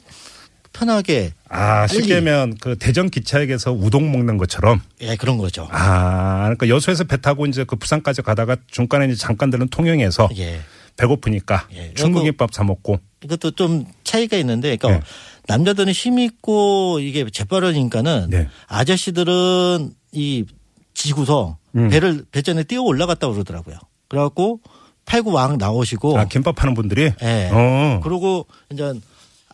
편하게 0.74 1.34
아, 1.50 1.86
빨리. 1.88 2.02
쉽게 2.02 2.16
하면 2.16 2.56
그 2.60 2.78
대전 2.78 3.10
기차역에서 3.10 3.72
우동 3.72 4.12
먹는 4.12 4.38
것처럼 4.38 4.82
예 5.02 5.16
그런 5.16 5.38
거죠. 5.38 5.68
아, 5.72 6.42
그러니까 6.44 6.68
여수에서 6.70 7.04
배 7.06 7.18
타고 7.18 7.46
이제 7.46 7.64
그 7.64 7.76
부산까지 7.76 8.22
가다가 8.22 8.58
중간에 8.70 9.06
이제 9.06 9.16
잠깐 9.16 9.50
들은 9.50 9.68
통영에서 9.70 10.30
예. 10.38 10.60
배고프니까 10.98 11.68
예. 11.74 11.94
중국김밥 11.94 12.54
사 12.54 12.64
먹고 12.64 13.00
이것도 13.24 13.52
좀 13.52 13.86
차이가 14.04 14.38
있는데, 14.38 14.76
그러니까 14.76 15.00
네. 15.00 15.06
남자들은 15.48 15.92
힘 15.94 16.20
있고 16.20 17.00
이게 17.00 17.26
재빠르니까는 17.30 18.28
네. 18.30 18.48
아저씨들은 18.68 19.92
이 20.12 20.46
지구서 20.94 21.58
음. 21.76 21.90
배를 21.90 22.26
배전에 22.32 22.64
뛰어 22.64 22.82
올라갔다 22.82 23.28
고 23.28 23.34
그러더라고요. 23.34 23.78
그래갖고 24.08 24.62
팔고 25.06 25.32
왕 25.32 25.58
나오시고, 25.58 26.18
아, 26.18 26.26
김밥 26.26 26.62
하는 26.62 26.74
분들이 26.74 27.12
예. 27.22 27.50
어. 27.52 28.00
그리고 28.04 28.48
이제 28.72 28.94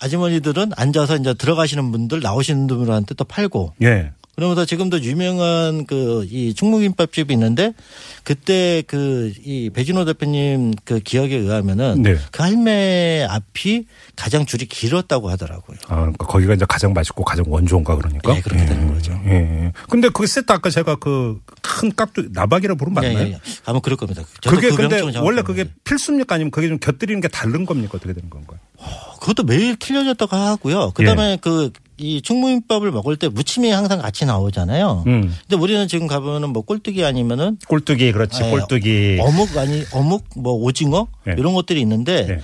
아주머니들은 0.01 0.71
앉아서 0.75 1.17
이제 1.17 1.33
들어가시는 1.33 1.91
분들 1.91 2.21
나오시는 2.21 2.67
분들한테 2.67 3.15
또 3.15 3.23
팔고 3.23 3.73
예. 3.83 4.11
그러면서 4.35 4.65
지금도 4.65 5.01
유명한 5.03 5.85
그 5.85 6.25
이 6.31 6.53
충무김밥집이 6.53 7.33
있는데 7.33 7.73
그때 8.23 8.81
그 8.87 9.31
이 9.45 9.69
배진호 9.69 10.05
대표님 10.05 10.73
그 10.85 10.99
기억에 10.99 11.35
의하면은 11.35 12.01
네. 12.01 12.17
그 12.31 12.41
할매 12.43 13.25
앞이 13.29 13.85
가장 14.15 14.45
줄이 14.45 14.65
길었다고 14.65 15.29
하더라고요. 15.29 15.77
아, 15.87 15.95
그러니까 16.01 16.25
거기가 16.27 16.53
이제 16.53 16.65
가장 16.67 16.93
맛있고 16.93 17.23
가장 17.23 17.45
원조인가 17.47 17.95
그러니까. 17.97 18.33
네, 18.33 18.41
그렇게 18.41 18.65
되는 18.65 18.93
거죠. 18.93 19.11
예. 19.25 19.31
예. 19.31 19.71
근데 19.89 20.09
그 20.09 20.25
세트 20.27 20.51
아까 20.51 20.69
제가 20.69 20.95
그 20.95 21.39
큰 21.61 21.91
깍두 21.95 22.29
나박이라 22.33 22.75
부르면 22.75 22.95
맞나요? 23.03 23.17
예, 23.25 23.29
예, 23.29 23.33
예. 23.33 23.39
아마 23.65 23.79
그럴 23.79 23.95
겁니다. 23.97 24.23
그게 24.45 24.69
그 24.69 24.75
근데 24.75 25.01
원래 25.19 25.41
그게. 25.41 25.65
필수입니까 25.83 26.35
아니면 26.35 26.51
그게 26.51 26.67
좀 26.67 26.77
곁들이는 26.79 27.21
게 27.21 27.27
다른 27.27 27.65
겁니까 27.65 27.93
어떻게 27.95 28.13
되는 28.13 28.29
건가요? 28.29 28.59
그것도 29.19 29.43
매일 29.43 29.77
틀려졌다고 29.77 30.35
하고요. 30.35 30.87
예. 30.87 30.91
그다음에 30.93 31.37
그 31.41 31.71
이 32.01 32.21
충무김밥을 32.21 32.91
먹을 32.91 33.15
때 33.15 33.29
무침이 33.29 33.69
항상 33.69 33.99
같이 34.01 34.25
나오잖아요. 34.25 35.03
음. 35.07 35.33
근데 35.47 35.61
우리는 35.61 35.87
지금 35.87 36.07
가보면은 36.07 36.49
뭐 36.49 36.63
꼴뚜기 36.63 37.05
아니면은 37.05 37.57
꼴뚜기 37.67 38.11
그렇지 38.11 38.43
예, 38.43 38.49
꼴뚜기. 38.49 39.19
어묵 39.21 39.55
아니 39.57 39.83
어묵 39.93 40.25
뭐 40.35 40.53
오징어 40.53 41.07
예. 41.27 41.35
이런 41.37 41.53
것들이 41.53 41.79
있는데 41.81 42.27
예. 42.29 42.39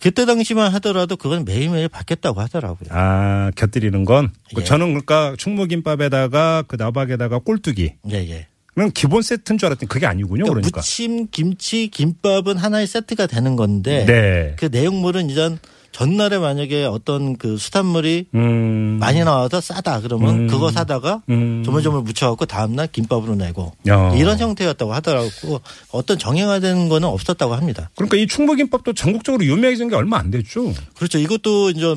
그때 0.00 0.24
당시만 0.24 0.72
하더라도 0.74 1.16
그건 1.16 1.44
매일매일 1.44 1.88
바뀌었다고 1.88 2.40
하더라고요. 2.40 2.88
아 2.90 3.50
곁들이는 3.56 4.04
건그 4.04 4.32
예. 4.58 4.64
저는 4.64 4.88
그러니까 4.88 5.34
충무김밥에다가 5.38 6.64
그 6.66 6.76
나박에다가 6.76 7.38
꼴뚜기 7.38 7.94
예, 8.12 8.16
예. 8.16 8.46
기본 8.94 9.20
세트인 9.20 9.58
줄 9.58 9.66
알았더니 9.66 9.88
그게 9.88 10.06
아니군요. 10.06 10.44
그러니까 10.44 10.54
그러니까. 10.54 10.80
무침, 10.80 11.26
김치, 11.30 11.88
김밥은 11.88 12.56
하나의 12.56 12.86
세트가 12.86 13.26
되는 13.26 13.56
건데 13.56 14.06
네. 14.06 14.56
그 14.56 14.66
내용물은 14.72 15.28
이전 15.28 15.58
전날에 15.92 16.38
만약에 16.38 16.84
어떤 16.84 17.36
그 17.36 17.56
수산물이 17.56 18.26
음. 18.34 18.98
많이 19.00 19.20
나와서 19.24 19.60
싸다 19.60 20.00
그러면 20.00 20.40
음. 20.40 20.46
그거 20.46 20.70
사다가 20.70 21.22
음. 21.28 21.62
조물조물 21.64 22.02
묻혀갖고 22.02 22.46
다음날 22.46 22.86
김밥으로 22.86 23.34
내고 23.34 23.72
야. 23.88 24.12
이런 24.14 24.38
형태였다고 24.38 24.92
하더라고 24.94 25.60
어떤 25.90 26.18
정형화된 26.18 26.88
거는 26.88 27.08
없었다고 27.08 27.54
합니다. 27.54 27.90
그러니까 27.96 28.16
이 28.16 28.26
충무김밥도 28.26 28.94
전국적으로 28.94 29.44
유명해진 29.44 29.88
게 29.88 29.96
얼마 29.96 30.18
안 30.18 30.30
됐죠. 30.30 30.72
그렇죠. 30.94 31.18
이것도 31.18 31.70
이제 31.70 31.96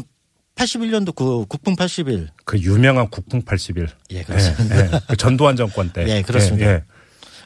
81년도 0.56 1.16
그 1.16 1.46
국풍 1.48 1.76
81. 1.76 2.30
그 2.46 2.60
유명한 2.60 3.10
국풍 3.10 3.42
80일. 3.42 3.90
예, 4.12 4.24
그렇습니다. 4.24 4.78
예, 4.78 4.90
예. 4.94 5.00
그 5.08 5.18
전두환 5.18 5.56
정권 5.56 5.92
때. 5.92 6.06
예, 6.10 6.22
그렇습니다. 6.22 6.66
예, 6.68 6.72
예. 6.74 6.84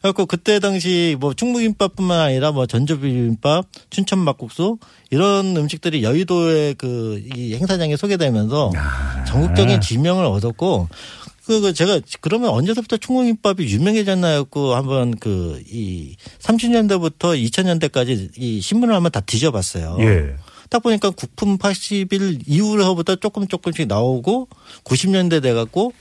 그래갖고 0.01 0.25
그때 0.25 0.59
당시 0.59 1.15
뭐 1.19 1.33
충무김밥뿐만 1.33 2.19
아니라 2.19 2.51
뭐 2.51 2.65
전조비빔밥, 2.65 3.65
춘천 3.89 4.19
막국수 4.19 4.77
이런 5.09 5.55
음식들이 5.57 6.03
여의도의 6.03 6.75
그 6.75 7.21
이 7.35 7.55
행사장에 7.55 7.95
소개되면서 7.97 8.71
아. 8.75 9.23
전국적인 9.25 9.81
지명을 9.81 10.25
얻었고 10.25 10.87
그, 11.45 11.61
그 11.61 11.73
제가 11.73 11.99
그러면 12.21 12.49
언제서부터 12.49 12.97
충무김밥이 12.97 13.67
유명해졌나였고 13.67 14.75
한번 14.75 15.15
그 15.17 15.61
이 15.69 16.15
30년대부터 16.39 17.35
2000년대까지 17.41 18.31
이 18.37 18.61
신문을 18.61 18.93
한번 18.93 19.11
다 19.11 19.19
뒤져봤어요. 19.21 19.97
예. 20.01 20.35
딱 20.69 20.83
보니까 20.83 21.09
국품 21.11 21.57
80일 21.57 22.41
이후로부터 22.45 23.15
조금 23.15 23.47
조금씩 23.47 23.87
나오고 23.87 24.49
90년대 24.83 25.41
돼갖고 25.41 25.93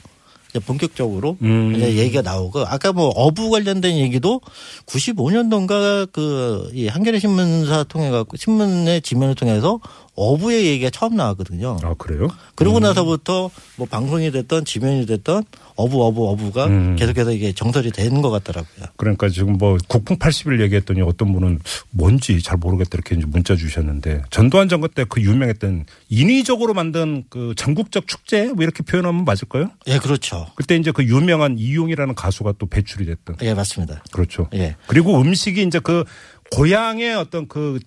이제 0.57 0.65
본격적으로 0.65 1.37
음. 1.43 1.75
이제 1.77 1.97
얘기가 1.97 2.23
나오고 2.23 2.61
아까 2.67 2.93
뭐 2.93 3.09
어부 3.09 3.51
관련된 3.51 3.99
얘기도 3.99 4.41
95년도인가 4.87 6.11
그이 6.13 6.89
한겨레 6.89 7.19
신문사 7.19 7.85
통해 7.85 8.11
갖고 8.11 8.37
신문의 8.37 9.03
지면을 9.03 9.35
통해서 9.35 9.81
어부의 10.17 10.67
얘기가 10.67 10.91
처음 10.91 11.15
나왔거든요. 11.17 11.79
아, 11.83 11.95
그래요? 11.95 12.29
그러고 12.55 12.81
나서부터 12.81 13.51
뭐 13.77 13.87
방송이 13.87 14.31
됐던 14.31 14.65
지면이 14.65 15.07
됐던 15.07 15.45
어부 15.77 16.05
어부 16.07 16.29
어부가 16.31 16.67
음. 16.67 16.97
계속해서 16.97 17.33
이게 17.33 17.53
정설이 17.53 17.91
되는 17.93 18.23
것 18.23 18.31
같더라고요. 18.31 18.87
그러니까 18.97 19.29
지금 19.29 19.55
뭐 19.59 19.77
국풍 19.89 20.17
80일 20.19 20.61
얘기했더니 20.63 21.03
어떤 21.03 21.33
분은 21.33 21.61
뭔지 21.91 22.41
잘 22.43 22.57
모르겠다 22.57 22.91
이렇게 22.95 23.15
이제 23.15 23.27
문자 23.27 23.57
주셨는데 23.57 24.23
전두환 24.31 24.69
정권 24.69 24.91
때 24.95 25.05
그 25.09 25.21
유명했던 25.21 25.85
인위적으로 26.09 26.75
만든 26.75 27.25
그 27.29 27.55
전국적 27.57 28.07
축제 28.09 28.47
뭐 28.53 28.63
이렇게 28.65 28.83
표현하면 28.83 29.25
맞을까요? 29.25 29.71
예, 29.87 29.99
그렇죠. 29.99 30.47
그때 30.57 30.77
이제 30.77 30.91
그 30.91 31.05
유명한 31.05 31.59
이용이라는 31.59 32.15
가수가 32.15 32.55
또 32.59 32.67
배출이 32.67 33.07
됐던. 33.07 33.37
예, 33.43 33.55
맞습니다. 33.55 34.03
그렇죠. 34.13 34.49
예. 34.55 34.77
그리고 34.87 35.21
음식이 35.21 35.63
이제 35.63 35.79
그 35.79 36.05
고향의 36.53 37.15
어떤 37.15 37.47
그 37.49 37.79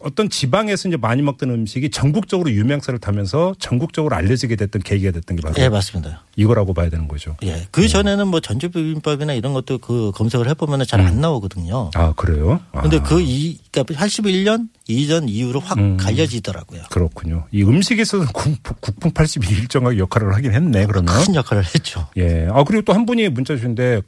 어떤 0.00 0.28
지방에서 0.30 0.88
이제 0.88 0.96
많이 0.96 1.22
먹던 1.22 1.50
음식이 1.50 1.90
전국적으로 1.90 2.50
유명세를 2.50 2.98
타면서 3.00 3.54
전국적으로 3.58 4.14
알려지게 4.16 4.56
됐던 4.56 4.82
계기가 4.82 5.10
됐던 5.12 5.36
게 5.36 5.42
바로 5.42 5.54
예, 5.58 5.68
맞습니다. 5.68 6.24
이거라고 6.36 6.74
봐야 6.74 6.88
되는 6.90 7.06
거죠. 7.08 7.36
예. 7.42 7.66
그 7.70 7.86
전에는 7.88 8.28
뭐 8.28 8.40
전주비빔밥이나 8.40 9.34
이런 9.34 9.52
것도 9.52 9.78
그 9.78 10.10
검색을 10.14 10.48
해보면 10.50 10.84
잘안 10.86 11.20
나오거든요. 11.20 11.90
아 11.94 12.12
그래요? 12.14 12.60
아, 12.72 12.82
근데 12.82 12.98
그 13.00 13.20
이, 13.20 13.58
그러니까 13.70 13.94
81년 13.94 14.68
이전 14.88 15.28
이후로 15.28 15.60
확 15.60 15.78
음. 15.78 15.96
갈려지더라고요. 15.96 16.82
그렇군요. 16.90 17.46
이 17.52 17.62
음식에 17.62 18.02
있어서 18.02 18.26
국- 18.32 18.62
국풍 18.80 19.10
80이 19.12 19.50
일정하게 19.50 19.98
역할을 19.98 20.34
하긴 20.34 20.52
했네 20.52 20.86
그러면. 20.86 21.14
큰 21.24 21.34
역할을 21.34 21.64
했죠. 21.64 22.08
예. 22.16 22.46
아 22.50 22.64
그리고 22.64 22.82
또 22.82 22.92
한 22.94 23.06
분이 23.06 23.28
문자 23.30 23.54
주신데 23.56 24.02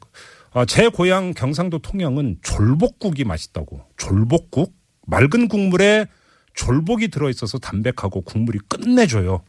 아, 0.52 0.64
제 0.64 0.88
고향 0.88 1.35
경상도 1.35 1.80
통영은 1.80 2.38
졸복국이 2.42 3.25
맛있다고. 3.25 3.82
졸복국 3.99 4.73
맑은 5.06 5.48
국물에 5.48 6.06
졸복이 6.54 7.08
들어 7.08 7.28
있어서 7.30 7.58
담백하고 7.58 8.20
국물이 8.22 8.58
끝내줘요. 8.68 9.42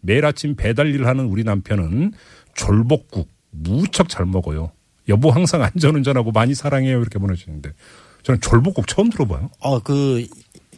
매일 0.00 0.24
아침 0.24 0.56
배달 0.56 0.88
일을 0.94 1.06
하는 1.06 1.26
우리 1.26 1.44
남편은 1.44 2.12
졸복국 2.54 3.28
무척 3.50 4.08
잘 4.08 4.26
먹어요. 4.26 4.72
여보 5.08 5.30
항상 5.30 5.62
안전운전하고 5.62 6.32
많이 6.32 6.54
사랑해요 6.54 7.00
이렇게 7.00 7.18
보내주시는데 7.18 7.72
저는 8.22 8.40
졸복국 8.40 8.86
처음 8.86 9.10
들어봐요. 9.10 9.50
어, 9.60 9.80
그, 9.80 10.26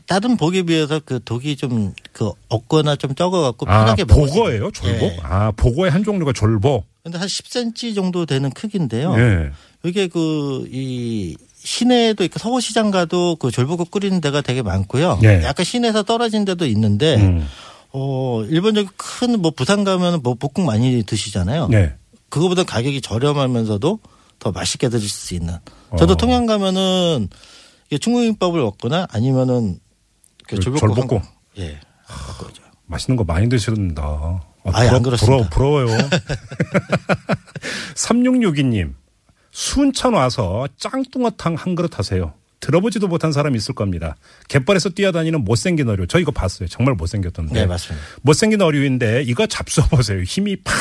다른 0.06 0.36
복에 0.36 0.62
비해서 0.62 1.00
그 1.04 1.20
독이 1.24 1.56
좀 1.56 1.94
그 2.12 2.30
없거나 2.48 2.96
좀 2.96 3.14
적어갖고 3.14 3.66
아 3.68 3.84
편하게 3.84 4.04
먹을 4.04 4.28
수 4.28 4.34
보거예요 4.34 4.70
졸복? 4.70 5.02
예. 5.02 5.18
아 5.22 5.50
보거의 5.52 5.90
한 5.90 6.04
종류가 6.04 6.32
졸복. 6.32 6.86
근데 7.02 7.18
한 7.18 7.26
10cm 7.26 7.94
정도 7.94 8.26
되는 8.26 8.50
크기인데요. 8.50 9.14
예. 9.18 9.50
이게 9.84 10.06
그, 10.06 10.68
이, 10.70 11.36
시내에도 11.64 12.24
있고 12.24 12.38
서울시장 12.38 12.90
가도 12.90 13.36
그 13.36 13.50
졸복국 13.50 13.90
끓이는 13.90 14.20
데가 14.20 14.40
되게 14.40 14.62
많고요. 14.62 15.18
네. 15.22 15.42
약간 15.44 15.64
시내에서 15.64 16.02
떨어진 16.02 16.44
데도 16.44 16.66
있는데, 16.66 17.16
음. 17.16 17.46
어, 17.92 18.42
일반적인 18.48 18.90
큰 18.96 19.36
뭐 19.40 19.50
부산 19.52 19.84
가면 19.84 20.20
뭐 20.22 20.34
볶음 20.34 20.66
많이 20.66 21.02
드시잖아요. 21.04 21.68
네. 21.68 21.94
그거보다 22.30 22.64
가격이 22.64 23.00
저렴하면서도 23.00 23.98
더 24.38 24.50
맛있게 24.52 24.88
드실 24.88 25.08
수 25.08 25.34
있는. 25.34 25.54
저도 25.98 26.14
어. 26.14 26.16
통영 26.16 26.46
가면은 26.46 27.28
충무김밥을 28.00 28.60
먹거나 28.60 29.06
아니면은 29.10 29.78
그그 30.48 30.60
졸복국. 30.60 30.80
졸복국. 30.94 31.22
한- 31.22 31.28
예. 31.58 31.78
먹거죠. 32.08 32.62
맛있는 32.86 33.16
거 33.16 33.24
많이 33.24 33.48
드시는다. 33.48 34.02
아, 34.02 34.40
아예 34.72 34.88
안 34.88 35.02
그렇습니다. 35.02 35.48
부러워, 35.50 35.82
부러워요. 35.84 36.08
3662님, 37.94 38.94
순천 39.52 40.14
와서 40.14 40.66
짱뚱어탕 40.78 41.54
한 41.54 41.74
그릇 41.74 41.98
하세요. 41.98 42.34
들어보지도 42.60 43.08
못한 43.08 43.32
사람 43.32 43.54
있을 43.56 43.74
겁니다. 43.74 44.16
갯벌에서 44.48 44.90
뛰어다니는 44.90 45.44
못생긴 45.44 45.88
어류. 45.88 46.06
저 46.06 46.18
이거 46.18 46.30
봤어요. 46.30 46.68
정말 46.68 46.94
못생겼던데. 46.94 47.52
네, 47.54 47.66
맞습니다. 47.66 48.04
못생긴 48.22 48.62
어류인데 48.62 49.22
이거 49.22 49.46
잡숴보세요. 49.46 50.24
힘이 50.24 50.56
팍! 50.56 50.74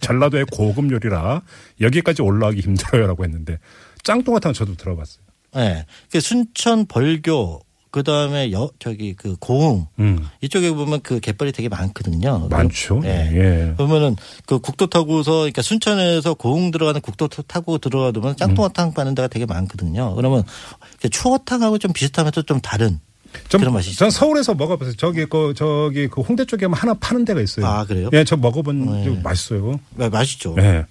전라도의 0.00 0.46
고급 0.52 0.92
요리라 0.92 1.42
여기까지 1.80 2.22
올라가기 2.22 2.60
힘들어요라고 2.60 3.24
했는데 3.24 3.58
짱뚱어탕 4.04 4.52
저도 4.52 4.76
들어봤어요. 4.76 5.24
예. 5.56 5.86
그 6.10 6.20
순천 6.20 6.86
벌교 6.86 7.60
그 7.92 8.02
다음에 8.02 8.50
여 8.52 8.70
저기 8.78 9.12
그 9.14 9.36
고흥 9.38 9.86
음, 10.00 10.26
이쪽에 10.40 10.70
보면 10.72 11.00
그 11.02 11.20
갯벌이 11.20 11.52
되게 11.52 11.68
많거든요. 11.68 12.48
많죠. 12.50 13.02
예. 13.04 13.30
예. 13.34 13.74
그러면은 13.76 14.16
그 14.46 14.58
국도 14.58 14.86
타고서 14.86 15.32
그러니까 15.40 15.60
순천에서 15.60 16.32
고흥 16.34 16.70
들어가는 16.70 17.00
국도 17.02 17.28
타고 17.46 17.76
들어가면 17.76 18.36
짱뚱어탕 18.36 18.94
파는 18.94 19.14
데가 19.14 19.28
되게 19.28 19.44
많거든요. 19.44 20.14
그러면 20.14 20.42
그 21.02 21.10
추어탕하고 21.10 21.76
좀 21.76 21.92
비슷하면서 21.92 22.42
좀 22.42 22.60
다른 22.60 22.98
좀, 23.50 23.60
그런 23.60 23.74
맛이 23.74 23.94
전 23.94 24.10
서울에서 24.10 24.54
먹어봤어요. 24.54 24.96
저기 24.96 25.26
그 25.26 25.52
저기 25.54 26.08
그 26.08 26.22
홍대 26.22 26.46
쪽에 26.46 26.66
하나 26.72 26.94
파는 26.94 27.26
데가 27.26 27.42
있어요. 27.42 27.66
아, 27.66 27.84
그래요? 27.84 28.08
예, 28.14 28.24
저 28.24 28.36
먹어본 28.38 28.86
네. 28.86 29.04
적 29.04 29.22
맛있어요. 29.22 29.78
마- 29.96 30.08
맛있죠. 30.08 30.54
예. 30.58 30.86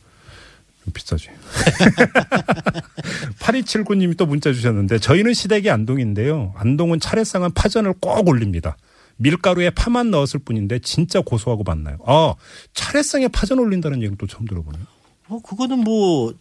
좀 0.84 0.94
비싸지. 0.94 1.30
8279님이 3.40 4.18
또 4.18 4.26
문자 4.26 4.52
주셨는데 4.54 5.00
저희는 5.00 5.34
시댁이 5.34 5.70
안동인데요. 5.70 6.54
안동은 6.58 7.00
차례상은 7.00 7.52
파전을 7.54 7.94
꼭 8.00 8.28
올립니다. 8.28 8.78
밀가루에 9.18 9.70
파만 9.70 10.10
넣었을 10.12 10.40
뿐인데 10.40 10.80
진짜 10.80 11.22
고소하고 11.22 11.64
맛나요. 11.64 11.98
아, 12.06 12.34
차례상에 12.74 13.28
파전 13.28 13.60
올린다는 13.60 14.00
얘기는 14.00 14.18
또 14.18 14.26
처음 14.26 14.46
들어보네요. 14.48 14.84
어, 15.30 15.40
그거는 15.42 15.80
뭐, 15.80 16.34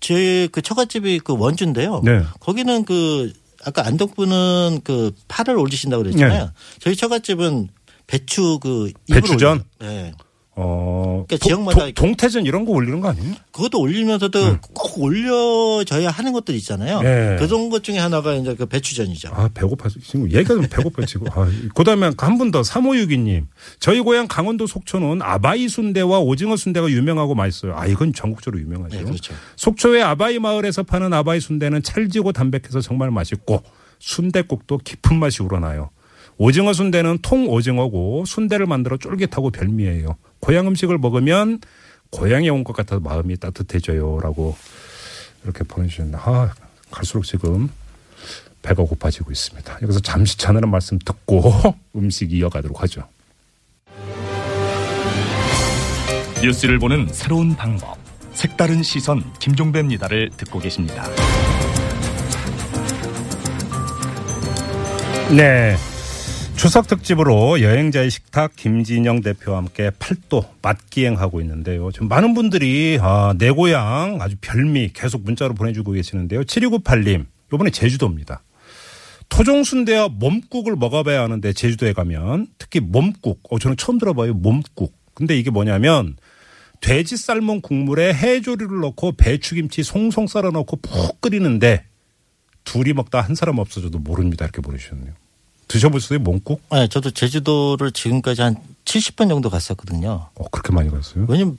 제 0.00 0.48
그 0.50 0.62
처갓집이 0.62 1.20
그 1.20 1.34
원주인데요. 1.36 2.00
네. 2.04 2.22
거기는 2.40 2.84
그, 2.84 3.32
아까 3.64 3.86
안동분은 3.86 4.80
그 4.82 5.12
파를 5.28 5.56
올리신다고 5.56 6.02
그랬잖아요. 6.04 6.44
네. 6.46 6.50
저희 6.80 6.96
처갓집은 6.96 7.68
배추 8.06 8.58
그, 8.60 8.90
배추전? 9.12 9.64
올려요. 9.80 9.92
네. 9.94 10.12
어, 10.54 11.24
그러니까 11.26 11.36
도- 11.44 11.48
지역마다 11.48 11.86
도- 11.86 11.92
동태전 11.92 12.44
이런 12.44 12.66
거 12.66 12.72
올리는 12.72 13.00
거 13.00 13.08
아니에요? 13.08 13.34
그것도 13.52 13.80
올리면서도 13.80 14.58
꼭 14.74 15.00
올려져야 15.00 16.10
하는 16.10 16.32
것들 16.34 16.54
있잖아요. 16.56 17.00
네. 17.00 17.36
그런 17.38 17.70
것 17.70 17.82
중에 17.82 17.96
하나가 17.98 18.34
이제 18.34 18.54
그 18.54 18.66
배추전이죠. 18.66 19.30
아, 19.32 19.48
배고파. 19.54 19.88
지금 19.88 20.24
얘기가 20.30 20.54
좀 20.54 20.66
배고파, 20.68 21.06
지금. 21.06 21.28
아, 21.32 21.48
그 21.74 21.84
다음에 21.84 22.10
한 22.18 22.36
분 22.36 22.50
더, 22.50 22.60
3562님. 22.60 23.46
저희 23.80 24.00
고향 24.00 24.26
강원도 24.28 24.66
속초는 24.66 25.22
아바이 25.22 25.68
순대와 25.68 26.18
오징어 26.20 26.56
순대가 26.56 26.88
유명하고 26.90 27.34
맛있어요. 27.34 27.74
아, 27.76 27.86
이건 27.86 28.12
전국적으로 28.12 28.60
유명하죠. 28.60 28.98
네, 28.98 29.04
그렇죠. 29.04 29.32
속초의 29.56 30.02
아바이 30.02 30.38
마을에서 30.38 30.82
파는 30.82 31.14
아바이 31.14 31.40
순대는 31.40 31.82
찰지고 31.82 32.32
담백해서 32.32 32.82
정말 32.82 33.10
맛있고 33.10 33.62
순대국도 34.00 34.78
깊은 34.78 35.18
맛이 35.18 35.42
우러나요. 35.42 35.90
오징어 36.38 36.72
순대는 36.72 37.18
통 37.22 37.48
오징어고 37.48 38.24
순대를 38.26 38.66
만들어 38.66 38.96
쫄깃하고 38.96 39.50
별미예요. 39.50 40.16
고향 40.40 40.66
음식을 40.66 40.98
먹으면 40.98 41.60
고향에 42.10 42.48
온 42.48 42.64
것 42.64 42.74
같아서 42.74 43.00
마음이 43.00 43.36
따뜻해져요라고 43.38 44.56
이렇게 45.44 45.64
보내주셨는데 45.64 46.18
아 46.20 46.52
갈수록 46.90 47.24
지금 47.24 47.70
배가 48.62 48.82
고파지고 48.82 49.32
있습니다. 49.32 49.78
여기서 49.82 50.00
잠시 50.00 50.36
자느는 50.38 50.68
말씀 50.70 50.98
듣고 50.98 51.52
음식 51.96 52.32
이어가도록 52.32 52.82
하죠. 52.82 53.02
뉴스를 56.42 56.78
보는 56.78 57.08
새로운 57.12 57.54
방법. 57.56 57.96
색다른 58.34 58.82
시선 58.82 59.22
김종배입니다를 59.38 60.30
듣고 60.36 60.58
계십니다. 60.58 61.06
네. 65.36 65.76
추석 66.56 66.86
특집으로 66.86 67.60
여행자의 67.60 68.10
식탁 68.10 68.54
김진영 68.54 69.20
대표와 69.22 69.58
함께 69.58 69.90
팔도 69.98 70.44
맛기행하고 70.62 71.40
있는데요. 71.40 71.90
지금 71.90 72.08
많은 72.08 72.34
분들이 72.34 72.98
아, 73.00 73.34
내 73.36 73.50
고향 73.50 74.18
아주 74.20 74.36
별미 74.40 74.90
계속 74.92 75.24
문자로 75.24 75.54
보내주고 75.54 75.92
계시는데요. 75.92 76.42
7298님, 76.42 77.26
요번에 77.52 77.70
제주도입니다. 77.70 78.42
토종순대와 79.28 80.10
몸국을 80.10 80.76
먹어봐야 80.76 81.22
하는데 81.22 81.52
제주도에 81.52 81.94
가면 81.94 82.48
특히 82.58 82.80
몸국, 82.80 83.40
어, 83.50 83.58
저는 83.58 83.76
처음 83.76 83.98
들어봐요. 83.98 84.34
몸국. 84.34 84.94
근데 85.14 85.36
이게 85.36 85.50
뭐냐면 85.50 86.16
돼지 86.80 87.16
삶은 87.16 87.62
국물에 87.62 88.12
해조류를 88.12 88.80
넣고 88.80 89.12
배추김치 89.12 89.82
송송 89.82 90.26
썰어 90.26 90.50
넣고 90.50 90.76
푹 90.76 91.20
끓이는데 91.20 91.84
둘이 92.64 92.92
먹다 92.92 93.20
한 93.20 93.34
사람 93.34 93.58
없어져도 93.58 93.98
모릅니다. 93.98 94.44
이렇게 94.44 94.60
보내주셨네요. 94.60 95.21
드셔보셨어요? 95.72 96.18
몸국? 96.20 96.60
네, 96.70 96.86
저도 96.88 97.10
제주도를 97.10 97.92
지금까지 97.92 98.42
한 98.42 98.56
70번 98.84 99.28
정도 99.28 99.48
갔었거든요. 99.50 100.28
어, 100.34 100.44
그렇게 100.50 100.72
많이 100.72 100.90
갔어요? 100.90 101.24
왜냐면 101.28 101.56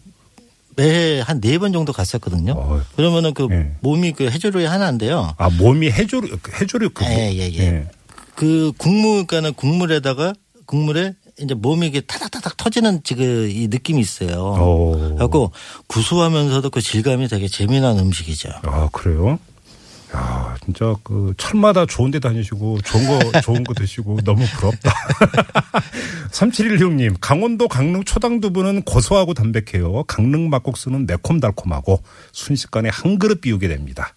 매해 0.76 1.22
한 1.22 1.40
네 1.40 1.58
번 1.58 1.72
정도 1.74 1.94
갔었거든요. 1.94 2.54
어. 2.54 2.82
그러면은 2.96 3.34
그 3.34 3.48
예. 3.52 3.76
몸이 3.82 4.14
그 4.14 4.30
해조류의 4.30 4.68
하나인데요. 4.68 5.34
아, 5.38 5.50
몸이 5.50 5.92
해조류, 5.92 6.38
해조류 6.62 6.90
그. 6.92 7.06
예, 7.06 7.32
예, 7.34 7.54
예. 7.58 7.88
그 8.36 8.72
국물, 8.78 9.26
그러니까는 9.28 9.54
국물에다가 9.54 10.34
국물에 10.66 11.14
이제 11.40 11.54
몸이 11.54 11.88
이게 11.88 12.02
타닥타닥 12.02 12.58
터지는 12.58 13.02
지금 13.04 13.50
이 13.50 13.68
느낌이 13.68 14.00
있어요. 14.02 14.56
오. 14.60 14.92
그래갖고 15.16 15.52
구수하면서도 15.88 16.70
그 16.72 16.82
질감이 16.82 17.28
되게 17.28 17.48
재미난 17.48 17.98
음식이죠. 18.00 18.50
아, 18.64 18.90
그래요? 18.92 19.38
야, 20.16 20.56
진짜 20.64 20.96
그 21.04 21.34
철마다 21.38 21.86
좋은 21.86 22.12
데 22.12 22.20
다니시고 22.20 22.82
좋은 22.82 23.08
거 23.08 23.42
좋은 23.42 23.64
거 23.64 23.74
드시고 23.74 24.20
너무 24.24 24.46
부럽다. 24.46 24.94
3716님, 26.32 27.18
강원도 27.20 27.68
강릉 27.68 28.04
초당 28.04 28.40
두부는 28.40 28.84
고소하고 28.84 29.34
담백해요. 29.34 30.04
강릉 30.04 30.50
막국수는 30.50 31.08
매콤달콤하고 31.08 32.02
순식간에 32.32 32.90
한 32.90 33.18
그릇 33.18 33.42
비우게 33.42 33.68
됩니다. 33.68 34.14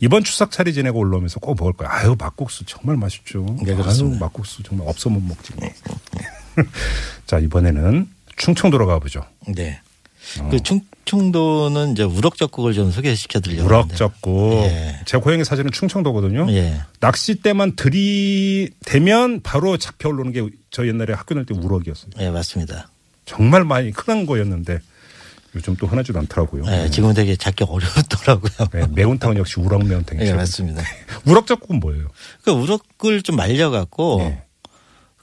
이번 0.00 0.24
추석 0.24 0.50
차례 0.50 0.72
지내고 0.72 0.98
올라오면서 0.98 1.40
꼭 1.40 1.56
먹을 1.58 1.72
거예요. 1.72 1.92
아유, 1.92 2.16
막국수 2.18 2.64
정말 2.66 2.96
맛있죠. 2.96 3.44
네, 3.64 3.74
그렇습니다. 3.74 4.16
아유, 4.16 4.20
막국수 4.20 4.62
정말 4.62 4.88
없어 4.88 5.08
못 5.10 5.22
먹지 5.22 5.52
뭐. 5.56 5.68
자, 7.26 7.38
이번에는 7.38 8.08
충청도로 8.36 8.86
가보죠. 8.86 9.24
네. 9.54 9.80
어. 10.40 10.48
그 10.50 10.62
충청도는 10.62 11.92
이제 11.92 12.02
우럭젓국을 12.02 12.74
좀 12.74 12.90
소개시켜 12.90 13.40
드리려고 13.40 13.68
하는데. 13.68 13.86
우럭젓국. 13.94 14.52
예. 14.64 15.00
제 15.06 15.18
고향의 15.18 15.44
사실은 15.44 15.70
충청도거든요. 15.70 16.46
예. 16.52 16.80
낚싯대만 17.00 17.76
들이대면 17.76 19.40
바로 19.42 19.76
잡혀 19.76 20.08
올라오는 20.08 20.32
게 20.32 20.48
저 20.70 20.86
옛날에 20.86 21.12
학교 21.14 21.34
다닐 21.34 21.46
때 21.46 21.54
우럭이었어요. 21.54 22.10
예, 22.20 22.30
맞습니다. 22.30 22.90
정말 23.24 23.64
많이 23.64 23.90
흔한 23.90 24.26
거였는데 24.26 24.78
요즘 25.54 25.74
또 25.76 25.86
흔하지도 25.86 26.18
않더라고요. 26.18 26.64
예, 26.68 26.90
지금은 26.90 27.14
되게 27.14 27.36
잡기 27.36 27.64
어렵더라고요. 27.64 28.68
네, 28.72 28.86
매운탕은 28.94 29.38
역시 29.38 29.58
우럭 29.60 29.84
매운탕이죠. 29.86 30.26
예, 30.26 30.34
맞습니다. 30.34 30.82
우럭젓국은 31.26 31.80
뭐예요? 31.80 32.08
그 32.42 32.50
우럭을 32.50 33.22
좀 33.22 33.36
말려갖고 33.36 34.18
네. 34.20 34.42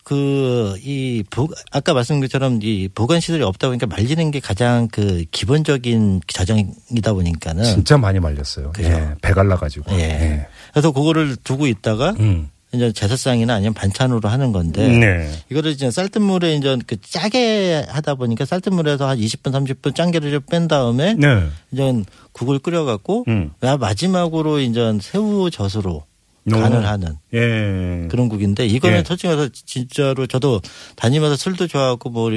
그이 0.05 1.23
아까 1.71 1.95
말씀드린 1.95 2.21
것처럼 2.21 2.59
이 2.61 2.87
보관 2.93 3.19
시설이 3.19 3.41
없다 3.41 3.67
보니까 3.69 3.87
말리는 3.87 4.29
게 4.29 4.39
가장 4.39 4.87
그 4.87 5.25
기본적인 5.31 6.21
자정이다 6.27 7.13
보니까는 7.13 7.63
진짜 7.63 7.97
많이 7.97 8.19
말렸어요. 8.19 8.71
그죠. 8.71 8.87
예, 8.87 9.15
배 9.23 9.33
갈라가지고. 9.33 9.91
예. 9.95 10.01
예. 10.01 10.47
그래서 10.71 10.91
그거를 10.91 11.35
두고 11.37 11.65
있다가 11.65 12.11
음. 12.19 12.49
이제 12.71 12.91
제사상이나 12.91 13.55
아니면 13.55 13.73
반찬으로 13.73 14.29
하는 14.29 14.51
건데 14.51 14.87
네. 14.87 15.31
이거를 15.49 15.71
이제 15.71 15.89
쌀뜨물에 15.89 16.55
이제 16.55 16.77
그 16.85 17.01
짜게 17.01 17.85
하다 17.87 18.15
보니까 18.15 18.45
쌀뜨물에서 18.45 19.07
한 19.07 19.17
20분 19.17 19.51
30분 19.53 19.95
짱게를 19.95 20.31
좀 20.31 20.41
뺀 20.47 20.67
다음에 20.67 21.15
네. 21.15 21.47
이제 21.71 22.03
국을 22.31 22.59
끓여갖고 22.59 23.25
음. 23.27 23.51
마지막으로 23.59 24.59
이제 24.59 24.99
새우젓으로 25.01 26.03
간을 26.49 26.85
하는 26.85 27.17
예. 27.33 28.07
그런 28.09 28.29
국인데 28.29 28.65
이거는 28.67 28.99
예. 28.99 29.03
솔직히 29.03 29.27
말해서 29.27 29.49
진짜로 29.53 30.27
저도 30.27 30.61
다니면서 30.95 31.35
술도 31.35 31.67
좋아하고 31.67 32.09
뭐 32.09 32.31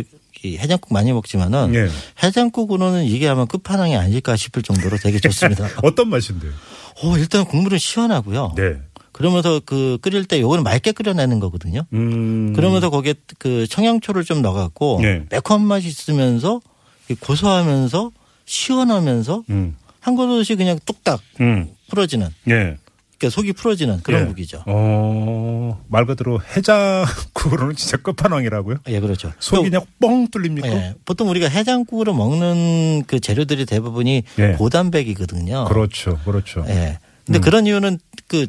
해장국 0.45 0.93
많이 0.93 1.13
먹지만은 1.13 1.75
예. 1.75 1.89
해장국으로는 2.23 3.05
이게 3.05 3.29
아마 3.29 3.45
끝판왕이 3.45 3.97
아닐까 3.97 4.37
싶을 4.37 4.63
정도로 4.63 4.97
되게 4.99 5.19
좋습니다. 5.19 5.69
어떤 5.83 6.09
맛인데요? 6.09 6.53
어, 7.03 7.17
일단 7.19 7.45
국물은 7.45 7.79
시원하고요. 7.79 8.55
네. 8.57 8.79
그러면서 9.13 9.61
그 9.65 9.99
끓일 10.01 10.25
때 10.27 10.41
요거는 10.41 10.63
맑게 10.63 10.93
끓여내는 10.93 11.41
거거든요. 11.41 11.83
음. 11.93 12.53
그러면서 12.55 12.89
거기에 12.89 13.15
그 13.39 13.67
청양초를 13.67 14.25
좀 14.25 14.43
넣어갖고 14.43 15.01
네. 15.03 15.25
매콤한 15.31 15.67
맛이 15.67 15.89
있으면서 15.89 16.61
고소하면서 17.21 18.13
시원하면서 18.45 19.45
음. 19.51 19.77
한 20.01 20.17
그릇이 20.17 20.57
그냥 20.57 20.79
뚝딱 20.85 21.21
음. 21.41 21.69
풀어지는 21.89 22.29
예. 22.49 22.77
그러니까 23.19 23.35
속이 23.35 23.53
풀어지는 23.53 24.01
그런 24.03 24.23
예. 24.23 24.27
국이죠. 24.27 24.63
어, 24.67 25.85
말 25.89 26.07
그대로 26.07 26.41
해장국으로는 26.57 27.75
진짜 27.75 27.97
끝판왕이라고요? 27.97 28.79
예, 28.87 29.01
그렇죠. 29.01 29.33
속이 29.41 29.71
그냥 29.71 29.85
뻥 30.01 30.29
뚫립니까? 30.29 30.69
예, 30.69 30.95
보통 31.05 31.29
우리가 31.29 31.49
해장국으로 31.49 32.15
먹는 32.15 33.03
그 33.07 33.19
재료들이 33.19 33.67
대부분이 33.67 34.23
예. 34.39 34.53
고단백이거든요. 34.53 35.65
그렇죠, 35.65 36.19
그렇죠. 36.25 36.65
예. 36.69 36.99
근데 37.27 37.41
그런 37.41 37.67
이유는 37.67 37.99
그 38.29 38.47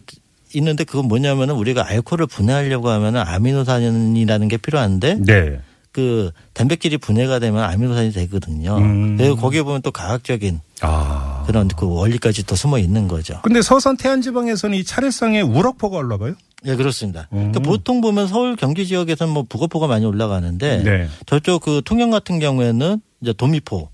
있는데 0.53 0.83
그건 0.83 1.07
뭐냐면은 1.07 1.55
우리가 1.55 1.87
알코올을 1.87 2.27
분해하려고 2.27 2.89
하면은 2.89 3.21
아미노산이라는 3.21 4.47
게 4.47 4.57
필요한데 4.57 5.19
네. 5.25 5.59
그 5.91 6.31
단백질이 6.53 6.97
분해가 6.97 7.39
되면 7.39 7.63
아미노산이 7.63 8.11
되거든요. 8.13 8.77
음. 8.77 9.17
그리고 9.17 9.35
거기에 9.35 9.63
보면 9.63 9.81
또 9.81 9.91
과학적인 9.91 10.61
아. 10.81 11.43
그런 11.47 11.67
그 11.67 11.87
원리까지 11.87 12.45
또 12.45 12.55
숨어 12.55 12.77
있는 12.79 13.07
거죠. 13.07 13.39
근데 13.43 13.61
서산 13.61 13.97
태안지방에서는 13.97 14.77
이 14.77 14.83
차례상에 14.83 15.41
우럭포가 15.41 15.97
올라가요? 15.97 16.35
예, 16.65 16.75
그렇습니다. 16.75 17.27
음. 17.31 17.51
그러니까 17.51 17.59
보통 17.61 18.01
보면 18.01 18.27
서울 18.27 18.55
경기 18.55 18.85
지역에서는 18.85 19.33
뭐 19.33 19.45
북어포가 19.47 19.87
많이 19.87 20.05
올라가는데 20.05 20.83
네. 20.83 21.07
저쪽 21.25 21.63
그 21.63 21.81
통영 21.85 22.09
같은 22.09 22.39
경우에는 22.39 23.01
이제 23.21 23.33
도미포 23.33 23.89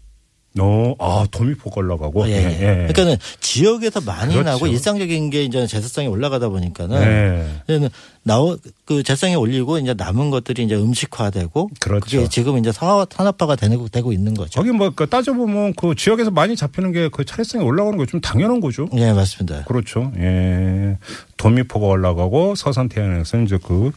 어, 0.59 0.95
아, 0.99 1.25
도미포가 1.31 1.81
올라가고. 1.81 2.29
예, 2.29 2.33
예. 2.33 2.57
그러니까는 2.87 3.17
지역에서 3.41 4.01
많이 4.01 4.33
그렇죠. 4.33 4.49
나고 4.49 4.67
일상적인 4.67 5.29
게 5.29 5.43
이제 5.43 5.67
제사상에 5.67 6.07
올라가다 6.07 6.47
보니까는 6.49 6.99
네. 6.99 7.61
이제는 7.65 7.89
나오 8.23 8.57
그 8.85 9.03
제사상에 9.03 9.35
올리고 9.35 9.79
이제 9.79 9.93
남은 9.93 10.29
것들이 10.29 10.63
이제 10.63 10.75
음식화되고 10.75 11.69
그렇죠. 11.79 12.05
게 12.21 12.27
지금 12.29 12.57
이제 12.57 12.71
산업 12.71 13.11
산업화가 13.13 13.55
되고 13.57 13.87
되고 13.89 14.13
있는 14.13 14.33
거죠. 14.33 14.49
저기 14.49 14.71
뭐, 14.71 14.89
그 14.95 15.07
따져 15.07 15.33
보면 15.33 15.73
그 15.75 15.93
지역에서 15.95 16.31
많이 16.31 16.55
잡히는 16.55 16.91
게 16.91 17.09
그 17.11 17.25
차례상에 17.25 17.63
올라가는 17.63 17.97
게 17.99 18.05
좀 18.05 18.21
당연한 18.21 18.59
거죠. 18.61 18.87
예, 18.95 19.11
맞습니다. 19.13 19.63
그렇죠. 19.65 20.11
예. 20.17 20.97
도미포가 21.37 21.85
올라가고 21.85 22.55
서산 22.55 22.87
태안에서 22.89 23.41
이제 23.41 23.57
그 23.61 23.91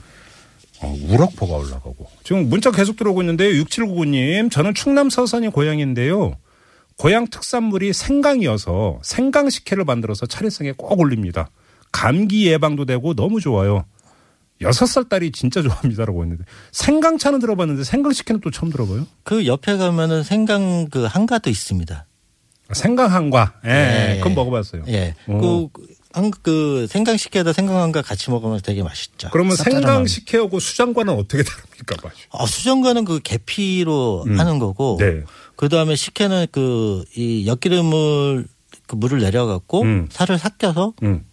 어, 0.81 0.95
우럭포가 1.09 1.57
올라가고. 1.57 2.07
지금 2.23 2.49
문자 2.49 2.71
계속 2.71 2.97
들어오고 2.97 3.23
있는데요. 3.23 3.51
6799님, 3.65 4.49
저는 4.51 4.75
충남 4.75 5.11
서산이 5.11 5.49
고향인데요. 5.49 6.35
고향 6.99 7.29
특산물이 7.29 7.93
생강이어서 7.93 8.99
생강 9.03 9.51
식혜를 9.51 9.85
만들어서 9.85 10.27
차례상에 10.27 10.73
꼭 10.77 11.01
올립니다. 11.01 11.49
감기 11.93 12.47
예방도 12.49 12.85
되고 12.85 13.15
너무 13.15 13.41
좋아요. 13.41 13.85
여섯 14.61 14.87
살 14.87 15.09
딸이 15.09 15.31
진짜 15.31 15.63
좋아합니다라고 15.63 16.23
했는데 16.23 16.45
생강차는 16.73 17.39
들어봤는데 17.39 17.85
생강식혜는 17.85 18.41
또 18.41 18.51
처음 18.51 18.71
들어봐요. 18.71 19.07
그 19.23 19.47
옆에 19.47 19.77
가면은 19.77 20.25
생강 20.25 20.89
그 20.91 21.05
한가도 21.05 21.49
있습니다. 21.49 22.05
생강 22.73 23.13
한과, 23.15 23.55
예, 23.65 23.71
예. 23.71 24.19
그건 24.19 24.35
먹어봤어요. 24.35 24.83
예. 24.89 25.15
오. 25.27 25.71
그, 25.71 25.87
한, 26.13 26.31
그 26.43 26.87
생강식혜에다 26.91 27.53
생강한가 27.53 28.03
같이 28.03 28.31
먹으면 28.31 28.61
되게 28.63 28.83
맛있죠. 28.83 29.31
그러면. 29.33 29.57
생강식혜하고 29.57 30.59
수장과는 30.61 31.15
어떻게 31.15 31.43
다릅니까, 31.45 31.97
맛이? 32.03 32.17
아, 32.31 32.45
수정과는 32.45 33.07
그 33.07 33.21
계피로 33.23 34.27
하는 34.37 34.59
거고 34.59 34.99
네. 35.01 35.23
그 35.59 35.69
다음에 35.69 35.97
식혜는 35.97 36.47
그 36.53 37.03
이 37.17 37.47
엿기름을 37.49 38.47
그 38.87 38.95
물을 38.95 39.19
내려갖고 39.19 39.83
음. 39.83 40.09
살을 40.11 40.39
삭혀서 40.39 40.95
음. 41.03 41.25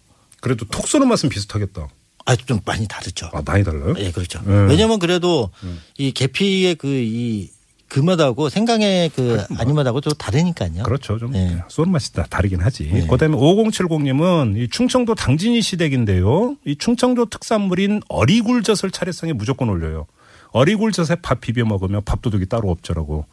그래도 0.42 0.66
톡 0.66 0.88
쏘는 0.88 1.08
맛은 1.08 1.30
비슷하겠다. 1.30 1.88
아주 2.26 2.44
좀 2.48 2.60
많이 2.66 2.88
다르죠. 2.88 3.30
아, 3.34 3.44
많이 3.46 3.64
달라요? 3.64 3.94
예, 4.00 4.12
그렇죠. 4.12 4.40
음. 4.48 4.68
왜냐면 4.68 4.98
그래도 4.98 5.52
이 6.00 6.12
계피의 6.12 6.74
그이그 6.76 8.00
맛하고 8.00 8.50
생강의 8.50 9.10
그 9.10 9.44
아니맛하고 9.60 10.02
좀 10.02 10.14
다르니까요. 10.14 10.82
그렇죠. 10.84 11.20
좀 11.20 11.36
예. 11.36 11.62
쏘는 11.70 11.92
맛이 11.92 12.12
다 12.14 12.26
다르긴 12.28 12.62
하지. 12.62 12.90
예. 12.92 13.06
그다음에 13.06 13.38
5070님은 13.38 14.58
이 14.58 14.68
충청도 14.70 15.14
당진이 15.14 15.62
시댁인데요. 15.62 16.58
이 16.66 16.76
충청도 16.76 17.26
특산물인 17.26 18.02
어리굴젓을 18.10 18.90
차례상에 18.90 19.34
무조건 19.34 19.70
올려요. 19.70 20.08
어리굴젓에 20.52 21.18
밥 21.22 21.42
비벼 21.42 21.66
먹으면 21.66 22.04
밥도둑이 22.06 22.46
따로 22.48 22.72
없죠라고 22.72 23.26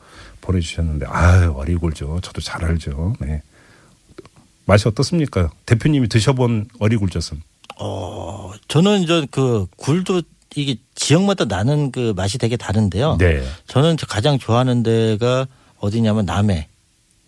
보내주셨는데 0.43 1.07
아유 1.09 1.55
어리굴젓 1.57 2.23
저도 2.23 2.41
잘 2.43 2.63
알죠. 2.65 3.15
네. 3.21 3.41
맛이 4.67 4.87
어떻습니까? 4.87 5.51
대표님이 5.67 6.09
드셔본 6.09 6.69
어리굴젓은 6.79 7.43
어, 7.79 8.53
저는 8.69 9.03
이제 9.03 9.27
그 9.31 9.67
굴도 9.77 10.23
이게 10.55 10.77
지역마다 10.95 11.47
나는 11.47 11.91
그 11.91 12.13
맛이 12.15 12.37
되게 12.39 12.57
다른데요. 12.59 13.17
네 13.19 13.43
저는 13.67 13.97
가장 14.09 14.39
좋아하는 14.39 14.83
데가 14.83 15.47
어디냐면 15.79 16.27
남해. 16.27 16.69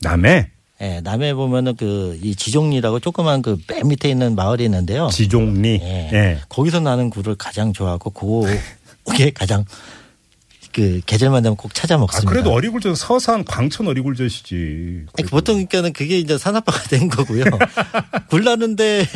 남해 0.03 0.51
예, 0.81 1.01
남해 1.03 1.35
보면은 1.35 1.77
그 1.77 2.19
이 2.23 2.35
지종리라고 2.35 3.01
조그만 3.01 3.41
그 3.43 3.57
맨 3.69 3.89
밑에 3.89 4.11
있는 4.11 4.35
마을이 4.35 4.65
있는데요. 4.65 5.09
지종리 5.11 5.81
예. 5.83 6.11
예. 6.13 6.41
거기서 6.51 6.81
나는 6.81 7.09
굴을 7.11 7.37
가장 7.37 7.73
좋아하고 7.73 8.11
그게 9.05 9.31
가장 9.31 9.65
그 10.75 11.01
계절만 11.07 11.43
되면 11.45 11.57
꼭 11.57 11.73
찾아 11.73 11.95
아 11.95 11.99
먹습니다. 11.99 12.29
그래도 12.31 12.51
어리굴젓 12.53 12.97
서산 12.97 13.45
광천 13.45 13.87
어리굴젓이지. 13.87 15.07
아니, 15.19 15.29
보통 15.29 15.55
그러니까는 15.55 15.93
그게 15.93 16.19
이제 16.19 16.37
산업화가 16.37 16.83
된 16.91 17.09
거고요. 17.09 17.45
굴나는데 18.29 19.07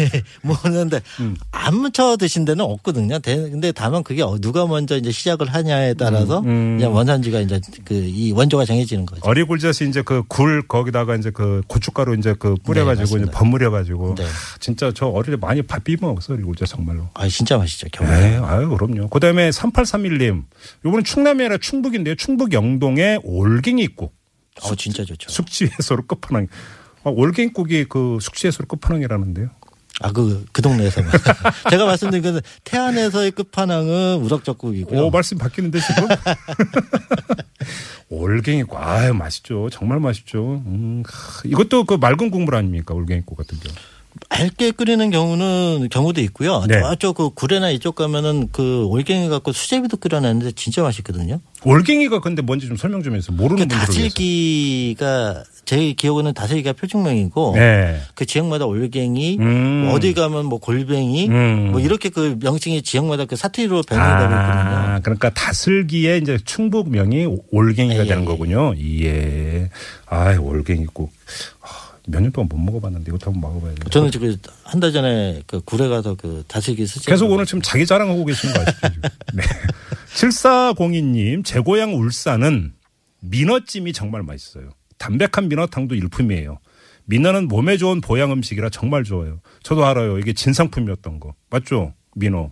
뭐는데 0.43 1.01
음. 1.21 1.37
안 1.51 1.77
묻혀 1.77 2.17
드신 2.17 2.45
데는 2.45 2.65
없거든요. 2.65 3.19
대- 3.19 3.37
근데 3.37 3.73
다만 3.73 4.03
그게 4.03 4.23
어- 4.23 4.39
누가 4.41 4.67
먼저 4.67 4.97
이제 4.97 5.11
시작을 5.11 5.49
하냐에 5.53 5.95
따라서 5.95 6.41
음. 6.41 6.77
이제 6.79 6.87
원산지가 6.87 7.41
이제 7.41 7.61
그 7.85 7.99
이 8.09 8.33
원조가 8.33 8.65
정해지는 8.65 9.05
거죠. 9.07 9.21
어리굴젓이 9.25 9.89
이제 9.89 10.03
그 10.03 10.23
굴 10.29 10.67
거기다가 10.67 11.17
이제 11.17 11.31
그 11.31 11.63
고춧가루 11.67 12.17
이제 12.17 12.35
그 12.39 12.55
뿌려가지고 12.65 13.05
이제 13.07 13.15
맞습니다. 13.17 13.39
버무려가지고 13.39 14.15
네. 14.17 14.25
진짜 14.61 14.93
저 14.95 15.07
어릴 15.07 15.33
때 15.33 15.37
많이 15.41 15.63
밥 15.63 15.83
비벼 15.85 16.07
먹었어 16.07 16.35
어리굴젓 16.35 16.69
정말로. 16.69 17.09
아 17.15 17.27
진짜 17.29 17.59
맛있죠. 17.59 17.87
겨울. 17.93 18.11
네, 18.11 18.37
아유 18.43 18.69
그럼요. 18.69 19.09
그다음에 19.09 19.51
3831님, 19.51 20.45
요번은 20.85 21.05
충남이 21.05 21.43
아니라 21.49 21.59
충북인데요. 21.59 22.15
충북 22.15 22.53
영동의 22.53 23.21
올갱이국 23.25 24.15
어 24.63 24.75
진짜 24.75 25.05
좋죠. 25.05 25.31
숙지 25.31 25.67
해소로 25.79 26.07
끝판왕. 26.07 26.47
아, 27.05 27.11
올갱이국이 27.11 27.85
그 27.85 28.19
숙지 28.21 28.47
해소로 28.47 28.67
끝판왕이라는데요. 28.67 29.51
아 30.01 30.13
그 30.13 30.45
그 30.53 30.63
동네에서 30.63 31.01
제가 31.71 31.85
말씀드린 31.87 32.23
건 32.23 32.41
태안에서의 32.65 33.33
끝판왕은 33.33 34.19
우럭젓국이고요. 34.23 35.07
오 35.07 35.11
말씀 35.11 35.39
바뀌는데 35.39 35.81
지금. 35.81 36.07
올갱이국 38.11 38.79
아유 38.79 39.13
맛있죠. 39.15 39.69
정말 39.71 40.01
맛있죠. 40.01 40.63
음, 40.67 41.03
하, 41.07 41.43
이것도 41.45 41.85
그 41.85 41.95
맑은 41.95 42.31
국물 42.31 42.55
아닙니까 42.55 42.95
올갱이국 42.95 43.37
같은 43.37 43.59
경우. 43.59 43.75
얇게 44.33 44.73
끓이는 44.73 45.11
경우는 45.11 45.89
경우도 45.91 46.21
있고요. 46.23 46.65
네. 46.69 46.81
저쪽 46.81 47.17
그 47.17 47.31
구례나 47.31 47.71
이쪽 47.71 47.95
가면은 47.95 48.49
그 48.53 48.85
올갱이 48.87 49.29
갖고 49.29 49.53
수제비도 49.53 49.97
끓여내는데 49.99 50.53
진짜 50.53 50.83
맛있거든요. 50.83 51.41
올갱이가 51.65 52.21
근데 52.21 52.43
뭔지 52.43 52.67
좀 52.67 52.77
설명 52.77 53.03
좀 53.03 53.15
해주세요. 53.15 53.37
모르는 53.37 53.69
그 53.69 53.77
분들을 53.77 53.95
위해서. 54.01 54.15
다슬기가 54.15 55.45
제 55.65 55.93
기억으로는 55.93 56.35
다슬기가 56.35 56.73
표준명이고 56.73 57.53
네. 57.57 58.01
그 58.15 58.25
지역마다 58.27 58.65
올갱이 58.67 59.39
음. 59.39 59.91
어디 59.93 60.15
가면 60.15 60.47
뭐 60.47 60.59
골뱅이 60.59 61.29
음. 61.29 61.71
뭐 61.73 61.81
이렇게 61.81 62.09
그 62.09 62.39
명칭이 62.41 62.83
지역마다 62.83 63.25
그 63.27 63.37
사투리로 63.37 63.83
변형되고 63.83 64.33
있거든요. 64.33 64.37
아, 64.37 65.01
그러니까 65.03 65.31
다슬기의 65.31 66.21
이제 66.23 66.39
충북명이 66.45 67.27
오- 67.27 67.45
올갱이가 67.51 68.05
예, 68.05 68.09
되는 68.09 68.23
예. 68.23 68.27
거군요. 68.27 68.75
예. 68.81 69.69
아, 70.07 70.37
올갱이국. 70.39 71.11
몇 72.11 72.21
년 72.23 72.33
동안 72.33 72.49
못 72.49 72.57
먹어봤는데 72.59 73.11
이것도 73.11 73.31
한번 73.33 73.53
먹어봐야 73.53 73.75
돼. 73.75 73.91
저는 73.91 74.11
지금 74.11 74.37
한 74.65 74.81
달 74.81 74.93
전에 74.93 75.43
그 75.47 75.61
구례 75.61 75.89
가서 75.89 76.15
그 76.15 76.43
다슬기 76.49 76.87
수제 76.87 77.11
계속 77.11 77.31
오늘 77.31 77.45
지금 77.47 77.61
자기 77.63 77.85
자랑하고 77.87 78.25
계시는 78.25 78.55
거 78.55 78.61
아시죠? 78.63 78.89
지금? 78.95 79.03
네. 79.35 79.43
7402님, 80.15 81.45
제 81.45 81.61
고향 81.61 81.95
울산은 81.95 82.73
민어찜이 83.21 83.93
정말 83.93 84.23
맛있어요. 84.23 84.71
담백한 84.99 85.49
민어탕도 85.49 85.95
일품이에요. 85.95 86.59
민어는 87.07 87.49
몸에 87.49 87.77
좋은 87.77 88.01
보양 88.01 88.33
음식이라 88.33 88.71
정말 88.71 89.05
좋아요. 89.05 89.41
저도 89.63 89.85
알아요. 89.87 90.19
이게 90.19 90.33
진상품이었던 90.33 91.21
거. 91.21 91.35
맞죠? 91.51 91.95
민어. 92.15 92.51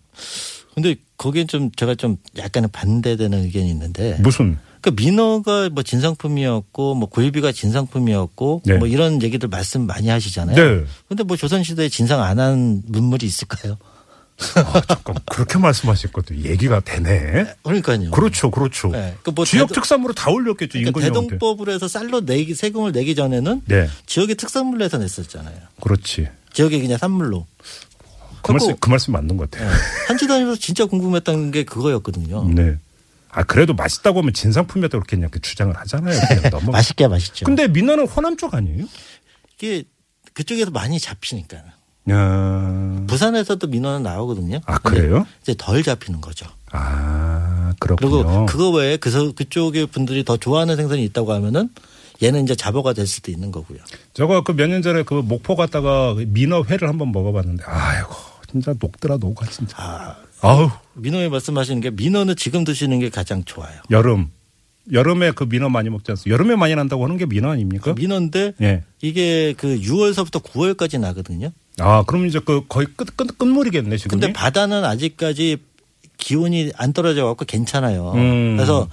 근데 0.75 0.97
거기엔 1.17 1.49
좀 1.49 1.71
제가 1.73 1.95
좀 1.95 2.17
약간은 2.37 2.69
반대되는 2.73 3.45
의견이 3.45 3.69
있는데 3.71 4.17
무슨? 4.21 4.59
그 4.87 4.91
민어가 4.95 5.69
뭐 5.71 5.83
진상품이었고 5.83 6.95
뭐 6.95 7.09
굴비가 7.09 7.51
진상품이었고 7.51 8.63
네. 8.65 8.75
뭐 8.77 8.87
이런 8.87 9.21
얘기들 9.21 9.49
말씀 9.49 9.85
많이 9.85 10.07
하시잖아요. 10.09 10.55
네. 10.57 10.85
근데 11.09 11.25
뭐 11.25 11.37
조선 11.37 11.65
시대에 11.65 11.89
진상 11.89 12.23
안 12.23 12.37
한 12.39 12.83
문물이 12.87 13.27
있을까요? 13.27 13.79
아, 14.55 14.81
잠깐. 14.87 15.17
그렇게 15.25 15.59
말씀하실 15.59 16.13
것도 16.13 16.37
얘기가 16.37 16.81
되네. 16.81 17.47
그러니까요. 17.65 18.11
그렇죠, 18.13 18.51
그렇죠. 18.53 18.89
네. 18.91 19.17
그뭐 19.25 19.45
지역 19.45 19.69
대동- 19.69 19.75
특산물을 19.75 20.15
다 20.15 20.31
올렸겠죠, 20.31 20.79
그러니까. 20.79 21.01
대동법으로 21.01 21.73
해서 21.73 21.89
쌀로 21.89 22.21
내기 22.21 22.55
세금을 22.55 22.93
내기 22.93 23.15
전에는 23.17 23.63
네, 23.65 23.89
지역의 24.05 24.37
특산물로 24.37 24.85
해서 24.85 24.99
냈었잖아요. 24.99 25.57
그렇지. 25.81 26.29
지역의 26.53 26.81
그냥 26.83 26.99
산물로. 26.99 27.47
그 28.43 28.53
말씀, 28.53 28.77
그 28.79 28.89
말씀 28.91 29.13
맞는 29.15 29.37
것 29.39 29.51
같아요. 29.51 29.69
한치 30.07 30.29
다니면서 30.29 30.61
진짜 30.61 30.85
궁금했던 30.85 31.51
게 31.51 31.65
그거였거든요. 31.65 32.49
네. 32.55 32.77
아, 33.37 33.43
그래도 33.43 33.75
맛있다고 33.75 34.21
하면 34.21 34.33
진상품이었다 34.33 34.97
그렇게 34.97 35.17
그냥 35.17 35.29
그 35.31 35.41
주장을 35.41 35.77
하잖아요. 35.77 36.19
너무. 36.51 36.71
맛있게 36.73 37.07
맛있죠. 37.07 37.45
근데 37.45 37.69
민어는 37.69 38.07
호남 38.09 38.39
쪽 38.39 38.55
아니에요? 38.55 38.87
이게 39.57 39.85
그쪽에서 40.33 40.71
많이 40.71 40.99
잡히니까. 40.99 41.59
야. 42.11 43.05
부산에서도 43.07 43.67
민어는 43.67 44.03
나오거든요. 44.05 44.61
아, 44.65 44.79
그래요? 44.79 45.27
이제 45.43 45.55
덜 45.59 45.83
잡히는 45.83 46.23
거죠. 46.23 46.47
아, 46.73 47.75
그렇군요. 47.79 48.11
그리고 48.25 48.47
그거 48.47 48.71
외에 48.71 48.97
그 48.97 49.33
그쪽의 49.35 49.87
분들이 49.89 50.25
더 50.25 50.37
좋아하는 50.39 50.77
생선이 50.77 51.05
있다고 51.05 51.33
하면은 51.35 51.69
얘는 52.23 52.45
이제 52.45 52.55
잡어가 52.55 52.95
될 52.95 53.07
수도 53.07 53.31
있는 53.31 53.51
거고요. 53.53 53.79
저거 54.15 54.43
그 54.43 54.53
몇 54.55 54.69
년 54.71 54.81
전에 54.81 55.03
그 55.03 55.13
목포 55.15 55.57
갔다가 55.57 56.15
민어 56.27 56.63
회를 56.65 56.89
한번 56.89 57.13
먹어봤는데, 57.13 57.65
아이고, 57.67 58.15
진짜 58.51 58.73
녹더라, 58.81 59.19
녹아, 59.19 59.47
진짜. 59.51 59.77
아, 59.79 60.17
아우, 60.41 60.71
민어에 60.95 61.29
말씀하시는 61.29 61.81
게 61.81 61.91
민어는 61.91 62.37
지금 62.37 62.65
드시는 62.65 63.01
게 63.01 63.11
가장 63.11 63.45
좋아요. 63.45 63.81
여름. 63.91 64.29
여름에 64.93 65.33
그 65.33 65.45
민어 65.45 65.69
많이 65.69 65.91
먹지 65.91 66.13
않습니까? 66.13 66.33
여름에 66.33 66.55
많이 66.55 66.75
난다고 66.77 67.03
하는 67.05 67.17
게 67.17 67.27
민어 67.27 67.51
아닙니까? 67.51 67.93
민어인데 67.95 68.53
예. 68.63 68.85
이게 69.03 69.53
그 69.57 69.81
6월서부터 69.81 70.43
9월까지 70.43 71.01
나거든요. 71.01 71.51
아, 71.79 72.05
그럼 72.07 72.27
이제 72.27 72.39
그 72.39 72.63
거의 72.69 72.87
끝, 72.97 73.17
끝, 73.17 73.37
끝물이겠네, 73.37 73.97
지금. 73.97 74.21
근데 74.21 74.33
바다는 74.33 74.85
아직까지 74.85 75.57
기온이 76.19 76.71
안 76.77 76.93
떨어져 76.93 77.25
갖고 77.25 77.45
괜찮아요. 77.45 78.13
음. 78.15 78.57
그래서 78.57 78.89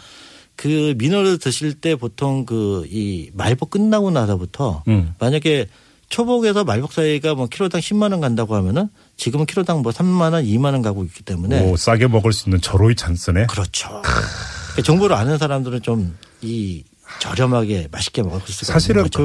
그 0.55 0.95
민어를 0.97 1.37
드실 1.37 1.73
때 1.75 1.95
보통 1.95 2.45
그 2.45 2.85
이 2.89 3.29
말복 3.33 3.69
끝나고 3.69 4.09
나서부터 4.11 4.83
음. 4.87 5.13
만약에 5.19 5.67
초복에서 6.09 6.63
말복 6.63 6.91
사이가 6.93 7.33
뭐 7.35 7.47
키로당 7.47 7.81
10만 7.81 8.11
원 8.11 8.19
간다고 8.21 8.55
하면은 8.55 8.89
지금은 9.23 9.45
키로당 9.45 9.81
뭐 9.81 9.91
3만 9.93 10.33
원, 10.33 10.43
2만 10.43 10.65
원 10.73 10.81
가고 10.81 11.03
있기 11.05 11.23
때문에 11.23 11.69
오, 11.71 11.77
싸게 11.77 12.07
먹을 12.07 12.33
수 12.33 12.49
있는 12.49 12.59
절호의 12.59 12.95
찬스네. 12.95 13.45
그렇죠. 13.47 13.87
그러니까 14.01 14.81
정보를 14.83 15.15
아는 15.15 15.37
사람들은 15.37 15.81
좀 15.81 16.15
이 16.41 16.83
저렴하게 17.19 17.87
맛있게 17.91 18.21
먹을 18.21 18.41
수가 18.45 18.73
사실은 18.73 19.01
있는 19.05 19.09
거죠. 19.11 19.17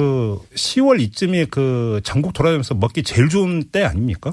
그 0.50 0.54
10월 0.54 1.00
이쯤이 1.00 1.46
그 1.46 2.00
전국 2.04 2.32
돌아다니면서 2.32 2.74
먹기 2.74 3.02
제일 3.02 3.28
좋은 3.28 3.64
때 3.72 3.82
아닙니까? 3.82 4.32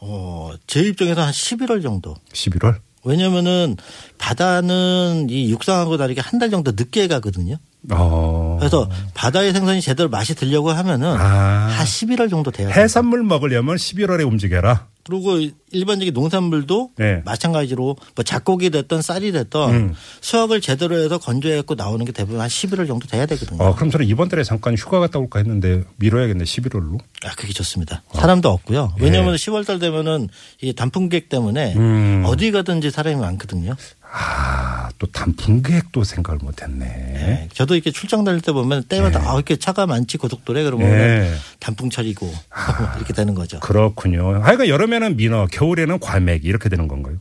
어, 0.00 0.52
제 0.66 0.80
입장에서 0.80 1.20
한 1.22 1.30
11월 1.32 1.80
정도. 1.82 2.16
11월. 2.32 2.76
왜냐면은 3.04 3.76
바다는 4.18 5.28
이 5.30 5.48
육상하고 5.50 5.96
다르게 5.96 6.20
한 6.20 6.40
달 6.40 6.50
정도 6.50 6.72
늦게 6.72 7.06
가거든요. 7.06 7.56
어. 7.92 8.47
그래서 8.58 8.88
바다의 9.14 9.52
생선이 9.52 9.80
제대로 9.80 10.08
맛이 10.08 10.34
들려고 10.34 10.70
하면은 10.70 11.14
아. 11.16 11.68
한 11.68 11.86
11월 11.86 12.30
정도 12.30 12.50
돼요. 12.50 12.68
해산물 12.70 13.22
먹으려면 13.22 13.76
11월에 13.76 14.26
움직여라. 14.26 14.86
그리고 15.08 15.38
일반적인 15.70 16.12
농산물도 16.12 16.90
네. 16.96 17.22
마찬가지로 17.24 17.96
뭐 18.14 18.22
잡곡이 18.22 18.68
됐던 18.68 19.00
쌀이 19.00 19.32
됐던 19.32 19.74
음. 19.74 19.94
수확을 20.20 20.60
제대로 20.60 20.98
해서 20.98 21.16
건조해갖고 21.16 21.76
나오는 21.76 22.04
게 22.04 22.12
대부분 22.12 22.42
한 22.42 22.48
11월 22.48 22.86
정도 22.86 23.06
돼야 23.06 23.24
되거든요. 23.24 23.62
어, 23.62 23.74
그럼 23.74 23.90
저는 23.90 24.06
이번 24.06 24.28
달에 24.28 24.44
잠깐 24.44 24.74
휴가 24.74 24.98
갔다 25.00 25.18
올까 25.18 25.38
했는데 25.38 25.82
미뤄야겠네, 25.96 26.44
11월로. 26.44 26.98
아, 27.24 27.30
그게 27.36 27.54
좋습니다. 27.54 28.02
사람도 28.12 28.50
없고요. 28.50 28.96
예. 29.00 29.04
왜냐하면 29.04 29.34
10월 29.36 29.66
달 29.66 29.78
되면은 29.78 30.28
이 30.60 30.74
단풍객 30.74 31.30
때문에 31.30 31.74
음. 31.76 32.24
어디 32.26 32.50
가든지 32.50 32.90
사람이 32.90 33.16
많거든요. 33.16 33.76
아, 34.10 34.88
또 34.98 35.06
단풍 35.06 35.62
계획도 35.62 36.02
생각을 36.04 36.38
못 36.42 36.62
했네. 36.62 36.86
네. 36.86 37.48
저도 37.52 37.74
이렇게 37.74 37.90
출장 37.90 38.24
다닐 38.24 38.40
때 38.40 38.52
보면 38.52 38.84
때마다 38.84 39.20
아, 39.30 39.34
이렇게 39.34 39.56
차가 39.56 39.86
많지 39.86 40.16
고속도로에 40.18 40.64
그러면 40.64 40.88
네. 40.90 41.34
단풍철이고 41.60 42.26
이렇게 42.96 43.12
되는 43.12 43.34
거죠. 43.34 43.60
그렇군요. 43.60 44.42
하여간 44.42 44.68
여름에는 44.68 45.16
민어, 45.16 45.46
겨울에는 45.52 45.98
과메기 46.00 46.46
이렇게 46.48 46.68
되는 46.68 46.88
건가요? 46.88 47.16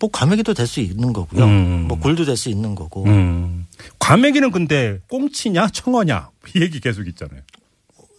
뭐 0.00 0.10
과메기도 0.10 0.54
될 0.54 0.66
수 0.66 0.80
있는 0.80 1.12
거고요. 1.12 1.44
음. 1.44 1.84
뭐 1.88 1.98
굴도 1.98 2.24
될 2.24 2.36
수 2.36 2.48
있는 2.48 2.74
거고. 2.74 3.04
음. 3.04 3.66
과메기는 3.98 4.50
근데 4.50 4.98
꽁치냐, 5.08 5.68
청어냐? 5.68 6.30
이 6.56 6.60
얘기 6.62 6.80
계속 6.80 7.06
있잖아요. 7.08 7.40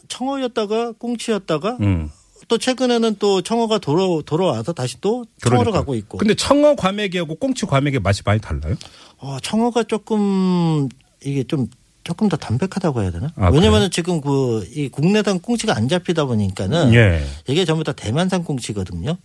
청어였다가 0.08 0.94
꽁치였다가 1.00 1.78
음. 1.82 2.10
또 2.48 2.58
최근에는 2.58 3.16
또 3.20 3.42
청어가 3.42 3.80
돌아, 3.80 4.04
돌아와서 4.26 4.74
다시 4.74 5.00
또 5.02 5.26
청어로 5.42 5.60
그러니까. 5.60 5.80
가고 5.80 5.96
있고. 5.96 6.18
근데 6.18 6.36
청어 6.36 6.76
과메기하고 6.76 7.36
꽁치 7.36 7.66
과메기 7.66 8.00
맛이 8.00 8.22
많이 8.26 8.40
달라요? 8.40 8.76
어, 9.18 9.38
청어가 9.42 9.84
조금 9.84 10.90
이게 11.24 11.44
좀 11.44 11.68
조금 12.04 12.30
더 12.30 12.38
담백하다고 12.38 13.02
해야 13.02 13.12
되나? 13.12 13.32
아, 13.36 13.50
왜냐면은 13.50 13.90
지금 13.90 14.22
그 14.22 14.64
이 14.76 14.90
국내산 14.90 15.40
꽁치가 15.40 15.76
안 15.76 15.88
잡히다 15.88 16.26
보니까는 16.26 16.94
예. 16.94 17.24
이게 17.48 17.66
전부 17.66 17.84
다 17.84 17.94
대만산 17.94 18.44
꽁치거든요. 18.44 19.18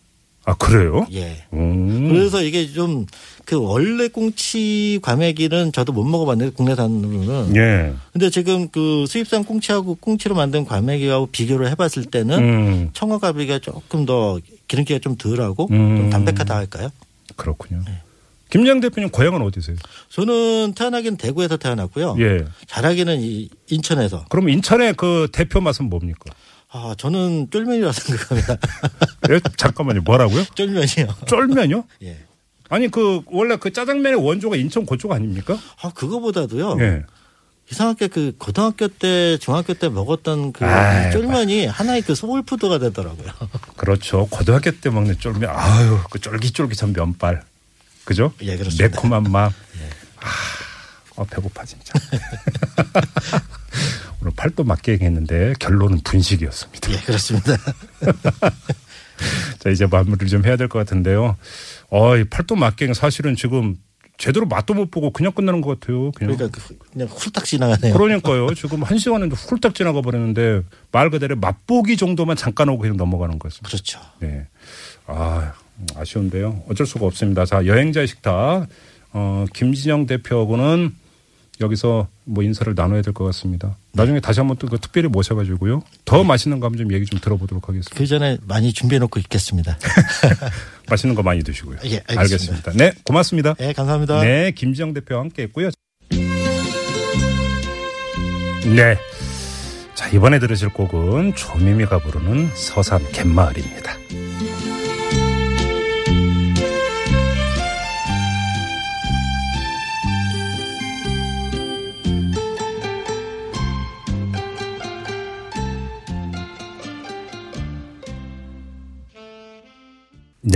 아 0.51 0.55
그래요? 0.55 1.07
예. 1.13 1.45
음. 1.53 2.09
그래서 2.11 2.43
이게 2.43 2.67
좀 2.67 3.07
그 3.51 3.57
원래 3.57 4.07
꽁치 4.07 5.01
과메기는 5.03 5.73
저도 5.73 5.93
못 5.93 6.05
먹어봤는데 6.05 6.55
국내산으로는. 6.55 7.57
예. 7.57 7.93
근데 8.13 8.31
지금 8.31 8.69
그 8.69 9.07
수입산 9.09 9.43
꽁치하고 9.43 9.97
꽁치로 9.97 10.37
만든 10.37 10.65
과메기하고 10.65 11.27
비교를 11.33 11.69
해봤을 11.71 12.05
때는 12.13 12.39
음. 12.39 12.91
청어가비가 12.93 13.59
조금 13.59 14.07
더 14.07 14.39
기름기가 14.69 15.01
좀 15.01 15.17
덜하고 15.17 15.67
음. 15.73 15.97
좀 15.97 16.11
담백하다 16.11 16.55
할까요? 16.55 16.91
그렇군요. 17.35 17.83
네. 17.85 18.03
김장 18.51 18.79
대표님 18.79 19.11
고향은 19.11 19.43
어디세요? 19.43 19.75
저는 20.11 20.75
태어나기는 20.75 21.17
대구에서 21.17 21.57
태어났고요. 21.57 22.17
예. 22.21 22.45
자라기는 22.69 23.21
이 23.21 23.49
인천에서. 23.69 24.27
그럼 24.29 24.49
인천의 24.49 24.95
그 24.95 25.27
대표 25.33 25.61
맛은 25.61 25.87
뭡니까? 25.91 26.33
아, 26.73 26.95
저는 26.97 27.49
쫄면이라 27.51 27.91
생각합니다. 27.93 28.57
예? 29.31 29.41
잠깐만요. 29.57 30.03
뭐라고요? 30.03 30.45
쫄면이요. 30.55 31.17
쫄면요? 31.27 31.85
예. 32.05 32.19
아니 32.69 32.89
그 32.89 33.23
원래 33.27 33.57
그 33.57 33.73
짜장면의 33.73 34.25
원조가 34.25 34.55
인천 34.57 34.87
그쪽 34.87 35.11
아닙니까? 35.13 35.59
아, 35.83 35.91
그거보다도요. 35.91 36.77
예. 36.81 37.03
이상하게 37.73 38.09
그 38.09 38.35
고등학교 38.39 38.89
때, 38.89 39.39
중학교 39.39 39.75
때 39.75 39.89
먹었던 39.89 40.53
그 40.53 40.65
아이, 40.65 41.13
쫄면이 41.13 41.67
하나의 41.67 42.03
그 42.03 42.15
소울푸드가 42.17 42.79
되더라고요. 42.79 43.31
그렇죠. 43.77 44.27
고등학교 44.29 44.73
때 44.73 44.91
먹는 44.91 45.19
쫄면, 45.21 45.49
아유, 45.49 45.99
그 46.11 46.19
쫄깃쫄깃한 46.19 46.93
면발. 46.93 47.43
그죠? 48.05 48.33
예, 48.43 48.57
그렇습니다. 48.57 48.89
매콤한 48.89 49.23
맛. 49.31 49.53
아, 50.17 50.29
어, 51.15 51.25
배고파, 51.25 51.65
진짜. 51.65 51.93
오늘 54.21 54.33
팔도 54.37 54.65
맞게 54.65 54.99
했는데 55.01 55.55
결론은 55.59 56.01
분식이었습니다. 56.05 56.93
예, 56.93 56.97
그렇습니다. 56.99 57.57
자, 59.59 59.71
이제 59.71 59.87
마무리를 59.87 60.29
좀 60.29 60.45
해야 60.45 60.57
될 60.57 60.69
것 60.69 60.79
같은데요. 60.79 61.37
어, 61.91 62.17
이 62.17 62.25
팔도 62.25 62.57
맞게 62.57 62.93
사실은 62.95 63.37
지금 63.37 63.77
제대로 64.19 64.45
맛도 64.47 64.75
못 64.75 64.91
보고 64.91 65.11
그냥 65.11 65.33
끝나는 65.33 65.63
것 65.63 65.81
같아요. 65.81 66.11
그냥. 66.13 66.37
그러니까 66.37 66.59
그- 66.69 66.77
그냥 66.93 67.09
훌딱 67.09 67.45
지나가네요. 67.47 67.95
그러니까요. 67.95 68.53
지금 68.55 68.83
한 68.83 68.99
시간은 68.99 69.33
훌딱 69.33 69.75
지나가 69.75 70.03
버렸는데 70.03 70.63
말 70.93 71.09
그대로 71.11 71.37
맛보기 71.37 71.97
정도만 71.97 72.37
잠깐 72.37 72.69
오고 72.69 72.83
그냥 72.83 72.97
넘어가는 72.99 73.39
거였습니다. 73.39 73.69
그렇죠. 73.69 74.01
네. 74.21 74.47
아, 75.07 75.55
아쉬운데요. 75.97 76.65
어쩔 76.69 76.87
수가 76.87 77.07
없습니다. 77.07 77.47
자, 77.47 77.65
여행자의 77.65 78.07
식탁. 78.07 78.67
어, 79.13 79.45
김진영 79.55 80.07
대표하고는 80.07 80.95
여기서 81.61 82.07
뭐 82.25 82.45
인사를 82.45 82.73
나눠야 82.75 83.03
될 83.03 83.13
것 83.13 83.25
같습니다. 83.25 83.77
나중에 83.93 84.21
다시 84.21 84.41
한번 84.41 84.57
또 84.57 84.69
그 84.69 84.79
특별히 84.79 85.09
모셔가지고요. 85.09 85.83
더 86.05 86.23
맛있는 86.25 86.61
거 86.61 86.67
한번 86.67 86.79
좀 86.79 86.93
얘기 86.93 87.05
좀 87.07 87.19
들어보도록 87.21 87.69
하겠습니다. 87.69 87.91
그 87.97 88.07
전에 88.07 88.39
많이 88.47 88.73
준비해 88.73 88.99
놓고 89.01 89.19
있겠습니다. 89.21 89.77
맛있는 90.89 91.15
거 91.17 91.23
많이 91.23 91.43
드시고요. 91.43 91.79
예, 91.87 92.01
알겠습니다. 92.07 92.73
네, 92.75 92.93
고맙습니다. 93.05 93.55
네, 93.55 93.73
감사합니다. 93.73 94.23
네, 94.23 94.53
김지영 94.53 94.95
대표와 94.95 95.23
함께 95.23 95.43
했고요. 95.45 95.71
네. 98.75 98.97
자, 99.95 100.09
이번에 100.11 100.39
들으실 100.39 100.69
곡은 100.71 101.35
조미미가 101.35 101.99
부르는 101.99 102.51
서산 102.55 103.03
갯마을입니다. 103.13 103.93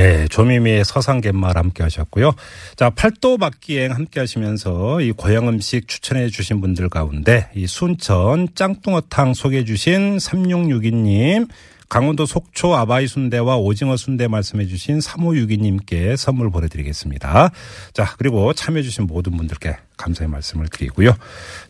네, 0.05 0.29
조미미의 0.29 0.85
서산갯마을 0.85 1.57
함께 1.57 1.83
하셨고요. 1.83 2.35
자, 2.77 2.90
팔도 2.90 3.38
막기행 3.38 3.90
함께 3.90 4.21
하시면서 4.21 5.01
이 5.01 5.12
고향 5.12 5.49
음식 5.49 5.88
추천해 5.88 6.29
주신 6.29 6.61
분들 6.61 6.90
가운데 6.90 7.49
이 7.55 7.67
순천 7.67 8.49
짱뚱어탕 8.55 9.33
소개해 9.33 9.64
주신 9.64 10.19
3662님, 10.19 11.49
강원도 11.88 12.27
속초 12.27 12.75
아바이 12.75 13.07
순대와 13.07 13.57
오징어 13.57 13.97
순대 13.97 14.29
말씀해 14.29 14.67
주신 14.67 14.99
3562님께 14.99 16.19
선물 16.19 16.51
보내드리겠습니다. 16.51 17.51
자, 17.95 18.14
그리고 18.19 18.53
참여해 18.53 18.83
주신 18.83 19.07
모든 19.07 19.38
분들께 19.38 19.75
감사의 19.97 20.29
말씀을 20.29 20.69
드리고요. 20.69 21.14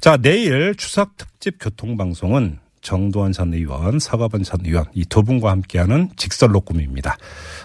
자, 0.01 0.17
내일 0.17 0.75
추석 0.75 1.17
특집 1.19 1.59
교통방송은 1.61 2.64
정도원 2.85 3.33
전 3.33 3.53
의원, 3.53 3.99
서가번 3.99 4.45
전 4.45 4.61
의원 4.65 4.85
이 4.95 5.05
두 5.05 5.25
분과 5.25 5.51
함께하는 5.51 6.11
직설로 6.17 6.61
꿈입니다. 6.61 7.17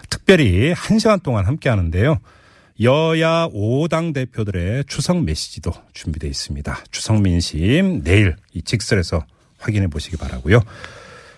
특별히 0.09 0.71
한 0.71 0.97
시간 0.97 1.19
동안 1.19 1.45
함께 1.45 1.69
하는데요. 1.69 2.17
여야 2.81 3.47
5당 3.53 4.13
대표들의 4.13 4.85
추석 4.87 5.21
메시지도 5.23 5.71
준비되어 5.93 6.29
있습니다. 6.29 6.77
추석 6.91 7.21
민심 7.21 8.01
내일 8.03 8.35
이 8.53 8.61
직설에서 8.61 9.25
확인해 9.57 9.87
보시기 9.87 10.15
바라고요. 10.15 10.61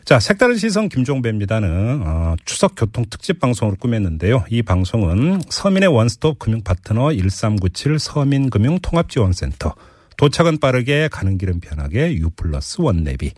자, 0.05 0.19
색다른 0.19 0.57
시선 0.57 0.89
김종배입니다는 0.89 2.03
어, 2.05 2.35
추석 2.45 2.73
교통 2.75 3.05
특집 3.09 3.39
방송으로 3.39 3.77
꾸몄는데요. 3.77 4.45
이 4.49 4.61
방송은 4.61 5.41
서민의 5.49 5.89
원스톱 5.89 6.37
금융 6.39 6.61
파트너 6.61 7.13
1397 7.13 7.97
서민금융 7.99 8.79
통합지원센터 8.79 9.73
도착은 10.17 10.59
빠르게 10.59 11.07
가는 11.11 11.37
길은 11.37 11.59
편하게 11.61 12.13
유플러스 12.13 12.81
원내비 12.81 13.31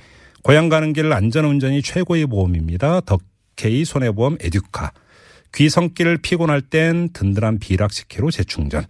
고향 0.43 0.67
가는 0.67 0.91
길 0.91 1.11
안전운전이 1.13 1.81
최고의 1.81 2.25
보험입니다. 2.27 2.99
덕케이 3.01 3.85
손해보험 3.85 4.37
에듀카. 4.41 4.91
귀성길 5.55 6.17
피곤할 6.17 6.61
땐 6.61 7.09
든든한 7.13 7.59
비락식혜로 7.59 8.29
재충전. 8.29 8.85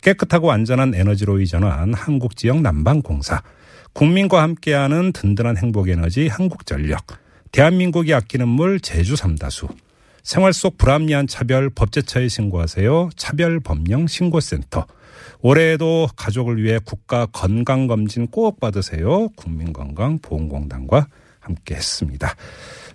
깨끗하고 0.00 0.52
안전한 0.52 0.94
에너지로 0.94 1.40
이전한 1.40 1.92
한국지역 1.92 2.60
난방공사. 2.60 3.42
국민과 3.92 4.42
함께하는 4.42 5.12
든든한 5.12 5.56
행복에너지 5.56 6.28
한국전력. 6.28 7.04
대한민국이 7.50 8.14
아끼는 8.14 8.46
물 8.46 8.78
제주 8.78 9.16
삼다수. 9.16 9.68
생활 10.22 10.52
속 10.52 10.78
불합리한 10.78 11.26
차별 11.26 11.68
법제처에 11.68 12.28
신고하세요. 12.28 13.10
차별법령 13.16 14.06
신고센터 14.06 14.86
올해에도 15.42 16.08
가족을 16.16 16.62
위해 16.62 16.78
국가 16.82 17.26
건강검진 17.26 18.28
꼭 18.28 18.58
받으세요 18.60 19.28
국민건강보험공단과 19.36 21.06
함께 21.40 21.74
했습니다. 21.74 22.34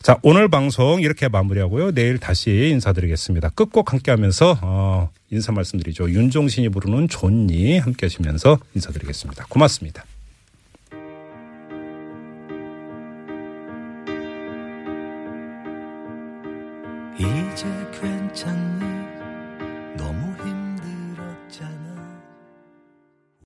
자 0.01 0.17
오늘 0.23 0.47
방송 0.47 1.01
이렇게 1.01 1.27
마무리하고요 1.27 1.91
내일 1.91 2.17
다시 2.17 2.69
인사드리겠습니다. 2.71 3.49
끝곡 3.49 3.91
함께 3.91 4.11
하면서 4.11 4.57
어, 4.61 5.09
인사 5.29 5.51
말씀드리죠 5.51 6.09
윤종신이 6.09 6.69
부르는 6.69 7.09
존니 7.09 7.77
함께 7.77 8.05
하시면서 8.05 8.57
인사드리겠습니다. 8.73 9.45
고맙습니다. 9.49 10.05